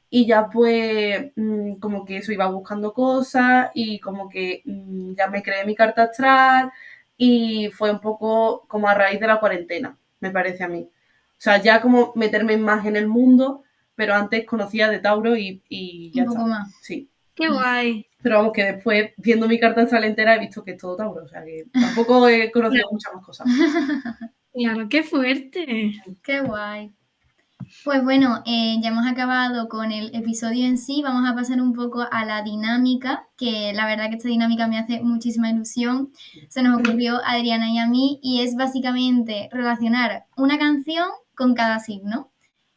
[0.09, 5.27] y ya pues mm, como que eso iba buscando cosas y como que mm, ya
[5.27, 6.71] me creé mi carta astral
[7.17, 10.89] y fue un poco como a raíz de la cuarentena, me parece a mí.
[10.91, 13.63] O sea, ya como meterme más en el mundo,
[13.95, 16.45] pero antes conocía de Tauro y, y ya Un poco está.
[16.45, 16.69] más.
[16.81, 17.09] Sí.
[17.35, 18.08] Qué guay.
[18.21, 21.23] Pero vamos, que después, viendo mi carta astral entera, he visto que es todo Tauro.
[21.23, 23.47] O sea, que tampoco he conocido muchas más cosas.
[24.51, 25.93] Claro, qué fuerte.
[26.23, 26.91] Qué guay.
[27.83, 31.01] Pues bueno, eh, ya hemos acabado con el episodio en sí.
[31.03, 34.79] Vamos a pasar un poco a la dinámica, que la verdad que esta dinámica me
[34.79, 36.11] hace muchísima ilusión.
[36.49, 41.53] Se nos ocurrió a Adriana y a mí y es básicamente relacionar una canción con
[41.53, 42.31] cada signo.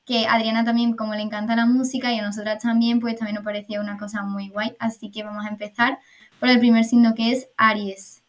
[0.04, 3.36] Que a Adriana también, como le encanta la música y a nosotras también, pues también
[3.36, 4.74] nos parecía una cosa muy guay.
[4.78, 5.98] Así que vamos a empezar
[6.38, 8.22] por el primer signo que es Aries.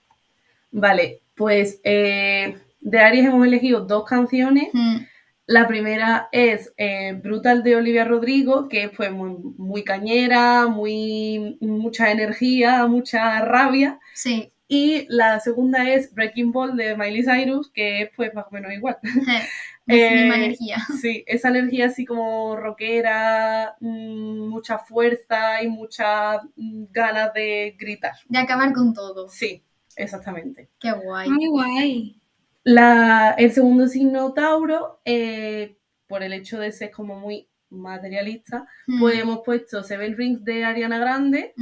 [0.72, 4.70] Vale, pues eh, de Aries hemos elegido dos canciones.
[4.74, 4.98] Mm,
[5.46, 11.58] La primera es eh, Brutal de Olivia Rodrigo, que es pues muy, muy cañera, muy
[11.62, 14.00] mucha energía, mucha rabia.
[14.14, 18.52] sí, Y la segunda es Breaking Ball de Miley Cyrus, que es pues más o
[18.52, 18.98] menos igual.
[19.88, 20.78] es Eh, misma energía.
[21.02, 28.14] Sí, esa energía así como rockera, mm, mucha fuerza y muchas mm, ganas de gritar.
[28.28, 29.28] De acabar con todo.
[29.30, 29.64] Sí,
[29.96, 30.70] exactamente.
[30.80, 31.30] Qué guay.
[31.30, 32.22] Muy guay.
[32.64, 35.78] La, el segundo signo Tauro, eh,
[36.08, 39.00] por el hecho de ser como muy materialista, Mm.
[39.00, 41.54] pues hemos puesto Seven Rings de Ariana Grande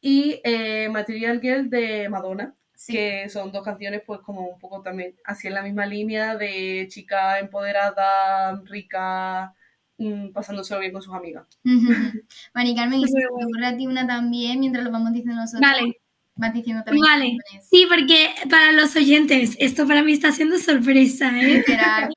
[0.00, 2.94] y eh, Material Girl de Madonna, sí.
[2.94, 6.86] que son dos canciones pues como un poco también así en la misma línea de
[6.88, 9.54] chica empoderada, rica,
[9.98, 11.46] mm, pasándoselo bien con sus amigas.
[12.54, 15.60] Mari Carmen, y si te ocurre a ti una también, mientras lo vamos diciendo nosotros,
[15.70, 16.00] Vale,
[16.36, 17.04] vas diciendo también.
[17.04, 17.36] vale.
[17.70, 21.58] Sí, porque para los oyentes, esto para mí está siendo sorpresa, ¿eh?
[21.58, 22.14] Literal.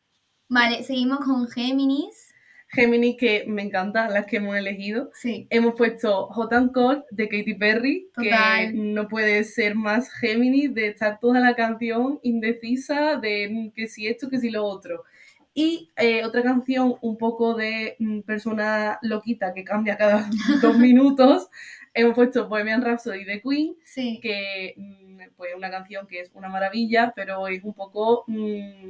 [0.47, 2.23] Vale, seguimos con Géminis.
[2.74, 5.12] Gemini, que me encanta, las que hemos elegido.
[5.14, 5.48] Sí.
[5.50, 8.72] Hemos puesto Hot and Cold de Katy Perry, Total.
[8.72, 13.88] que no puede ser más Gemini de estar toda la canción indecisa de mm, que
[13.88, 15.04] si esto, que si lo otro.
[15.54, 20.28] Y eh, otra canción un poco de mm, persona loquita que cambia cada
[20.62, 21.50] dos minutos.
[21.94, 24.20] Hemos puesto Bohemian Rhapsody de Queen, Sí.
[24.20, 25.04] que mm,
[25.38, 28.90] pues una canción que es una maravilla, pero es un poco mm,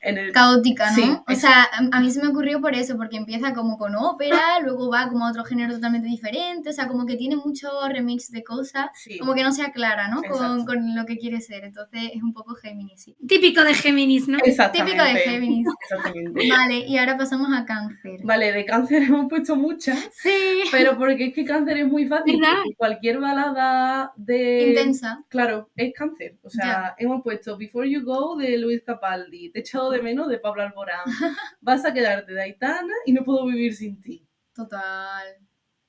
[0.00, 0.96] en el Caótica, ¿no?
[0.96, 1.40] Sí, o eso.
[1.40, 5.08] sea, a mí se me ocurrió por eso, porque empieza como con ópera, luego va
[5.08, 8.90] como a otro género totalmente diferente, o sea, como que tiene mucho remix de cosas,
[8.94, 10.22] sí, como que no se aclara, ¿no?
[10.22, 13.16] Con, con lo que quiere ser, entonces es un poco Géminis, sí.
[13.26, 14.38] Típico de Géminis, ¿no?
[14.44, 14.92] exactamente.
[14.92, 15.66] Típico de Géminis.
[15.90, 16.48] Exactamente.
[16.48, 18.20] Vale, y ahora pasamos a Cáncer.
[18.22, 19.98] Vale, de cáncer hemos puesto muchas.
[20.12, 20.62] Sí.
[20.70, 22.40] Pero porque es que cáncer es muy fácil.
[22.76, 24.68] Cualquier balada de.
[24.68, 25.24] Intensa.
[25.28, 26.36] Claro, es cáncer.
[26.42, 30.28] O sea, hemos puesto Before You Go de Luis Capaldi, Te he echado de menos
[30.28, 31.04] de Pablo Alborán,
[31.60, 34.24] Vas a quedarte de Aitana y No puedo vivir sin ti.
[34.54, 35.26] Total.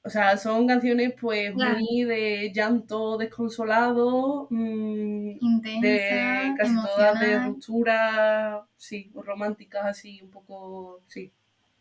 [0.02, 1.78] O sea, son canciones pues Claro.
[1.80, 10.32] muy de llanto desconsolado, mm, Intensa, de casi todas de ruptura, sí, románticas así, un
[10.32, 11.32] poco, sí.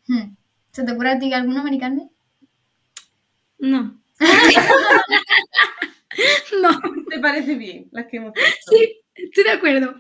[0.09, 0.35] Hmm.
[0.73, 2.11] ¿Se te ocurre a ti alguna, Carmen?
[3.59, 4.01] No.
[6.61, 6.71] No,
[7.09, 8.73] ¿Te parece bien las que hemos puesto?
[8.73, 9.95] sí, estoy de acuerdo.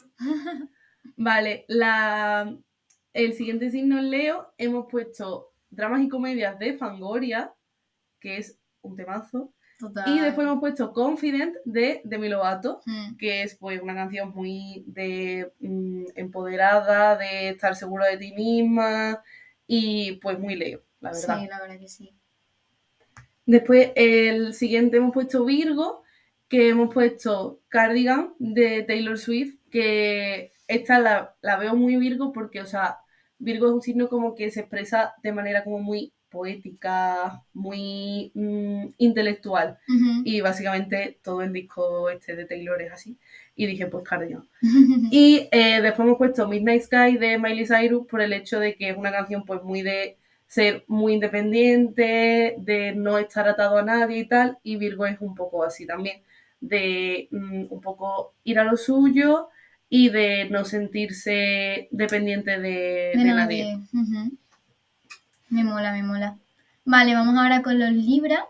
[1.19, 2.57] Vale, la,
[3.12, 7.53] el siguiente signo en Leo hemos puesto dramas y comedias de Fangoria,
[8.21, 9.53] que es un temazo.
[9.81, 10.09] Total.
[10.09, 14.85] Y después hemos puesto Confident de Demi Lovato, Mm, que es pues una canción muy
[14.87, 19.23] de mm, empoderada, de estar seguro de ti misma
[19.66, 21.41] y pues muy Leo, la verdad.
[21.41, 22.14] Sí, la verdad que sí.
[23.45, 26.05] Después el siguiente hemos puesto Virgo,
[26.49, 32.61] que hemos puesto Cardigan de Taylor Swift, que esta la, la veo muy Virgo porque,
[32.61, 32.99] o sea,
[33.39, 38.89] Virgo es un signo como que se expresa de manera como muy poética, muy mm,
[38.99, 39.79] intelectual.
[40.25, 43.19] Y básicamente todo el disco este de Taylor es así.
[43.57, 44.49] Y dije, pues Cardigan.
[45.11, 48.91] Y eh, después hemos puesto Midnight Sky de Miley Cyrus por el hecho de que
[48.91, 54.19] es una canción pues muy de ser muy independiente, de no estar atado a nadie
[54.19, 56.23] y tal, y Virgo es un poco así también,
[56.61, 59.51] de mm, un poco ir a lo suyo
[59.91, 63.78] y de no sentirse dependiente de, de de nadie.
[65.51, 66.36] Me mola, me mola.
[66.84, 68.45] Vale, vamos ahora con los Libra.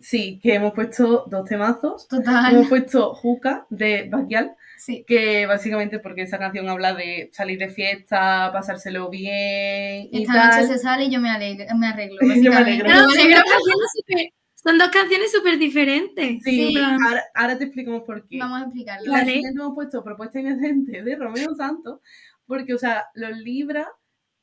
[0.00, 2.08] Sí, que hemos puesto dos temazos.
[2.08, 2.52] Total.
[2.54, 5.04] Hemos puesto Juca de Backyal, Sí.
[5.06, 10.50] que básicamente porque esa canción habla de salir de fiesta, pasárselo bien y Esta tal.
[10.62, 12.18] noche se sale y yo me alegro, me arreglo.
[12.42, 12.88] Yo me alegro.
[12.88, 13.42] No, Yo me alegro.
[14.62, 16.42] son dos canciones súper diferentes.
[16.42, 18.38] Sí, plan, ahora, ahora te explicamos por qué.
[18.38, 19.06] Vamos a explicarlo.
[19.10, 19.32] La Vale.
[19.34, 22.00] siguiente hemos puesto Propuesta Inocente de Romeo Santos,
[22.46, 23.88] porque, o sea, los Libra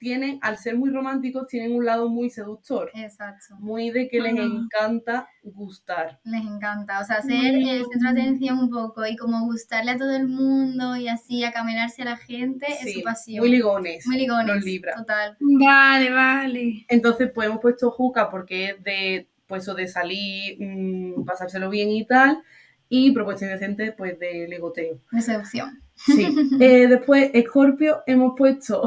[0.02, 3.56] tienen, al ser muy románticos, tienen un lado muy seductor, Exacto.
[3.60, 6.22] muy de que les encanta gustar.
[6.24, 7.02] Les encanta.
[7.02, 10.30] O sea, ser el centro de atención un poco y como gustarle a todo el
[10.30, 13.40] mundo y así acamelarse a la gente es Sí, su pasión.
[13.42, 14.56] muy ligones, Muy ligones.
[14.56, 14.96] los Libra.
[14.96, 15.36] Total.
[15.42, 16.86] Vale, vale.
[16.88, 21.90] Entonces, pues hemos puesto Juca porque es de, pues, o de salir, mm, pasárselo bien
[21.90, 22.42] y tal,
[22.88, 25.00] y Propuesta Inocente, pues, de ligoteo.
[25.12, 25.82] De seducción.
[25.96, 26.28] Sí.
[26.62, 28.84] Eh, después, Scorpio, hemos puesto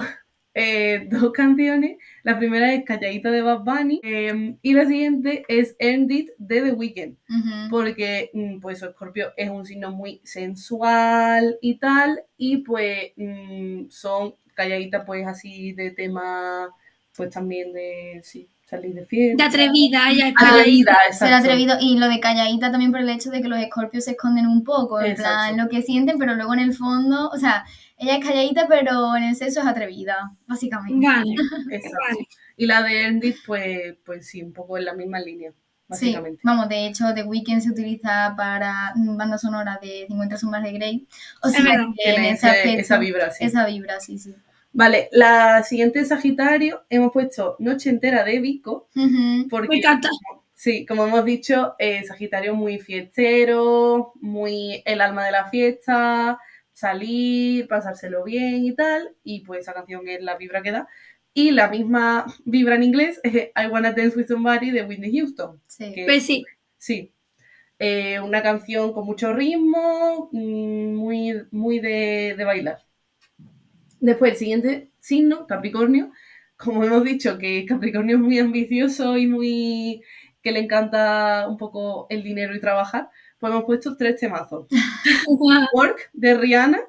[0.55, 1.99] eh, dos canciones.
[2.23, 6.63] La primera es Calladita de Bad Bunny eh, y la siguiente es Earned It de
[6.63, 7.17] The Weeknd.
[7.29, 7.71] Ujú.
[7.71, 14.37] Porque, mm, pues, Scorpio es un signo muy sensual y tal, y pues mm, son
[14.55, 16.69] calladitas, pues, así de tema,
[17.17, 19.43] pues también de, sí, salir de fiesta.
[19.43, 21.37] De atrevida, ya es Atrevida, Ser exacto.
[21.37, 24.47] atrevido y lo de calladita también por el hecho de que los escorpios se esconden
[24.47, 25.31] un poco, en Exacto.
[25.31, 27.65] plan lo que sienten, pero luego en el fondo, o sea,
[27.99, 31.07] ella es calladita, pero en el sexo es atrevida, básicamente.
[31.07, 31.35] Vale,
[31.71, 31.99] Exacto.
[32.09, 32.29] vale.
[32.57, 35.51] Y la de It, pues, pues sí, un poco en la misma línea,
[35.91, 36.41] Sí, básicamente.
[36.43, 40.73] vamos, de hecho, The Weeknd se utiliza para mm, banda sonora de 50 sombras de
[40.73, 41.07] Grey.
[41.43, 41.85] O sea, verdad.
[41.95, 43.45] que en Tiene ese ese- aspecto, esa vibra, sí.
[43.45, 44.35] esa vibra, sí, sí.
[44.73, 48.89] Vale, la siguiente es Sagitario, hemos puesto Noche entera de Vico,
[49.51, 50.09] porque, Me encanta.
[50.55, 56.39] sí, como hemos dicho, eh, Sagitario muy fiestero, muy el alma de la fiesta,
[56.73, 60.89] salir, pasárselo bien y tal, y pues esa canción es la vibra que da.
[61.35, 65.61] Y la misma vibra en inglés es I Wanna Dance With Somebody de Whitney Houston.
[65.67, 65.93] Sí.
[65.95, 66.45] que- Pues sí,
[66.79, 67.13] Sí.
[67.79, 72.79] Eh, una canción con mucho ritmo, mm, muy, muy de, de bailar.
[74.03, 76.11] Después, el siguiente signo, Capricornio.
[76.57, 80.03] Como hemos dicho, que Capricornio es muy ambicioso y muy.
[80.43, 84.67] que le encanta un poco el dinero y trabajar, pues hemos puesto tres temazos.
[85.73, 86.81] Work de Rihanna,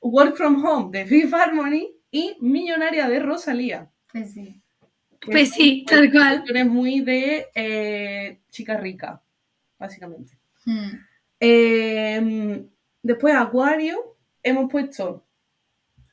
[0.00, 3.90] Work from Home de Fifth Harmony y Millonaria de Rosalía.
[4.10, 4.62] Pues sí.
[5.26, 6.42] pues sí, tal cual.
[6.46, 9.22] es muy de eh, chica rica,
[9.78, 10.38] básicamente.
[10.64, 10.90] Mm.
[11.38, 12.66] Eh,
[13.02, 15.25] después, Acuario, hemos puesto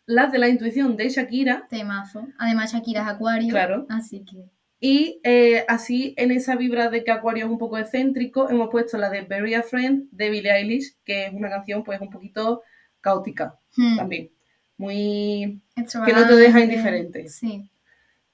[0.05, 2.27] las de la intuición de Shakira Temazo.
[2.37, 3.49] Además, Shakira es acuario.
[3.49, 3.85] Claro.
[3.89, 4.49] Así que.
[4.79, 8.97] y eh, así en esa vibra de que Acuario es un poco excéntrico, hemos puesto
[8.97, 12.63] la de Bury a Friend de Billie Eilish, que es una canción pues un poquito
[12.99, 14.31] caótica mm, también,
[14.77, 15.61] muy...
[15.75, 16.21] extravagante.
[16.21, 17.27] no te deja indiferente.
[17.29, 17.69] Sí.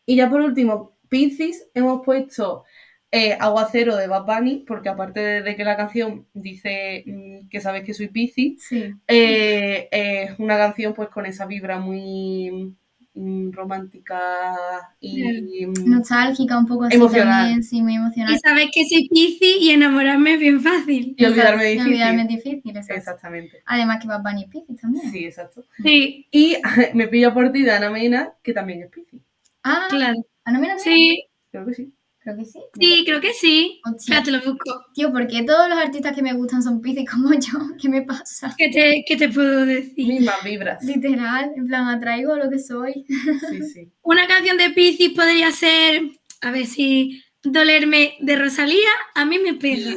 [0.06, 2.64] Y ya por último, Piscis, hemos puesto
[3.12, 7.60] eh, Aguacero de Bad Bunny, porque aparte de, de que la canción dice mm, que
[7.62, 8.94] sabes que soy Piscis, Sí.
[9.08, 12.76] eh, es una canción pues con esa vibra muy
[13.16, 14.54] mm, romántica
[15.00, 17.42] y mm, Nostálgica, un poco así Emocional.
[17.46, 17.64] también.
[17.64, 18.34] Sí, muy emocional.
[18.36, 21.16] Y sabes que soy Piscis y enamorarme es bien fácil.
[21.18, 21.88] y olvidarme Exacto, difícil.
[21.88, 22.94] olvidarme es difícil, exacto.
[22.96, 23.64] Exactamente.
[23.66, 25.12] Además que Bad Bunny es Piscis también.
[25.12, 25.64] Sí, exacto.
[25.84, 26.58] Sí, Y
[26.94, 29.22] me pillo por ti de Ana Mena, que también es Piscis.
[29.64, 30.24] Ah, claro.
[30.46, 30.84] ¿ah, no me lo sé?
[30.92, 31.92] Sí, Creo que sí.
[32.30, 32.60] Creo que sí.
[32.80, 33.82] sí, creo que sí.
[33.86, 34.20] Hostia.
[34.20, 34.86] Espera, te lo busco.
[34.94, 37.60] Tío, ¿por qué todos los artistas que me gustan son Piscis como yo?
[37.82, 38.54] ¿Qué me pasa?
[38.58, 40.08] ¿Qué te, qué te puedo decir?
[40.08, 40.84] Mismas vibras.
[40.84, 43.06] Literal, en plan, atraigo lo que soy.
[43.08, 43.92] Sí, sí.
[44.02, 46.04] Una canción de Piscis podría ser,
[46.42, 49.92] a ver si dolerme de Rosalía, a mí me pega.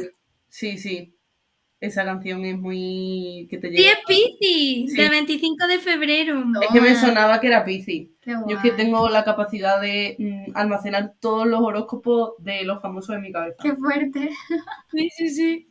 [0.49, 1.12] Sí, sí.
[1.83, 3.45] Esa canción es muy...
[3.49, 3.91] que te Sí, llega.
[3.91, 4.95] es Piscis, Sí.
[4.95, 6.43] del 25 de febrero.
[6.61, 7.65] Es que me sonaba que era.
[7.65, 12.81] Qué Yo es que tengo la capacidad de mm, almacenar todos los horóscopos de los
[12.81, 13.57] famosos en mi cabeza.
[13.61, 14.29] Qué fuerte.
[14.93, 15.67] Sí, sí, sí.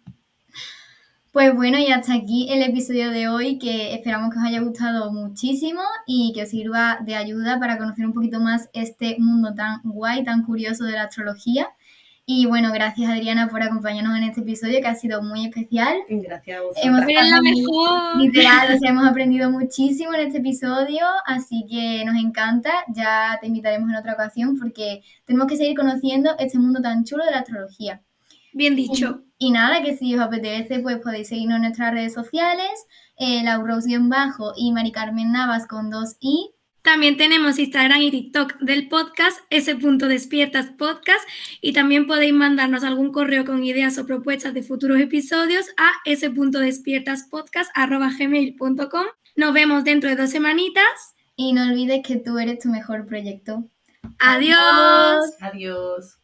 [1.33, 5.11] Pues bueno, y hasta aquí el episodio de hoy, que esperamos que os haya gustado
[5.11, 9.81] muchísimo y que os sirva de ayuda para conocer un poquito más este mundo tan
[9.83, 11.69] guay, tan curioso de la astrología.
[12.35, 15.95] Y bueno, gracias Adriana por acompañarnos en este episodio que ha sido muy especial.
[16.09, 16.87] Gracias a vosotras.
[16.87, 18.17] Hemos- la mejor.
[18.17, 22.71] Literal, o sea, hemos aprendido muchísimo en este episodio, así que nos encanta.
[22.95, 27.23] Ya te invitaremos en otra ocasión porque tenemos que seguir conociendo este mundo tan chulo
[27.27, 28.01] de la astrología.
[28.55, 29.25] Bien dicho.
[29.37, 32.71] Y nada, que si os apetece, pues podéis seguirnos en nuestras redes sociales,
[33.19, 33.45] eh,
[34.09, 36.51] bajo y Mari Carmen Navas con dos i.
[36.83, 41.27] También tenemos Instagram y TikTok del podcast, ese punto despiertas podcast,
[41.61, 46.29] y también podéis mandarnos algún correo con ideas o propuestas de futuros episodios a ese
[46.31, 49.07] punto despiertas podcast gmail.com.
[49.37, 51.15] Nos vemos dentro de dos semanitas.
[51.37, 53.65] Y no olvides que tú eres tu mejor proyecto.
[54.19, 55.33] Adiós.
[55.41, 56.19] Adiós.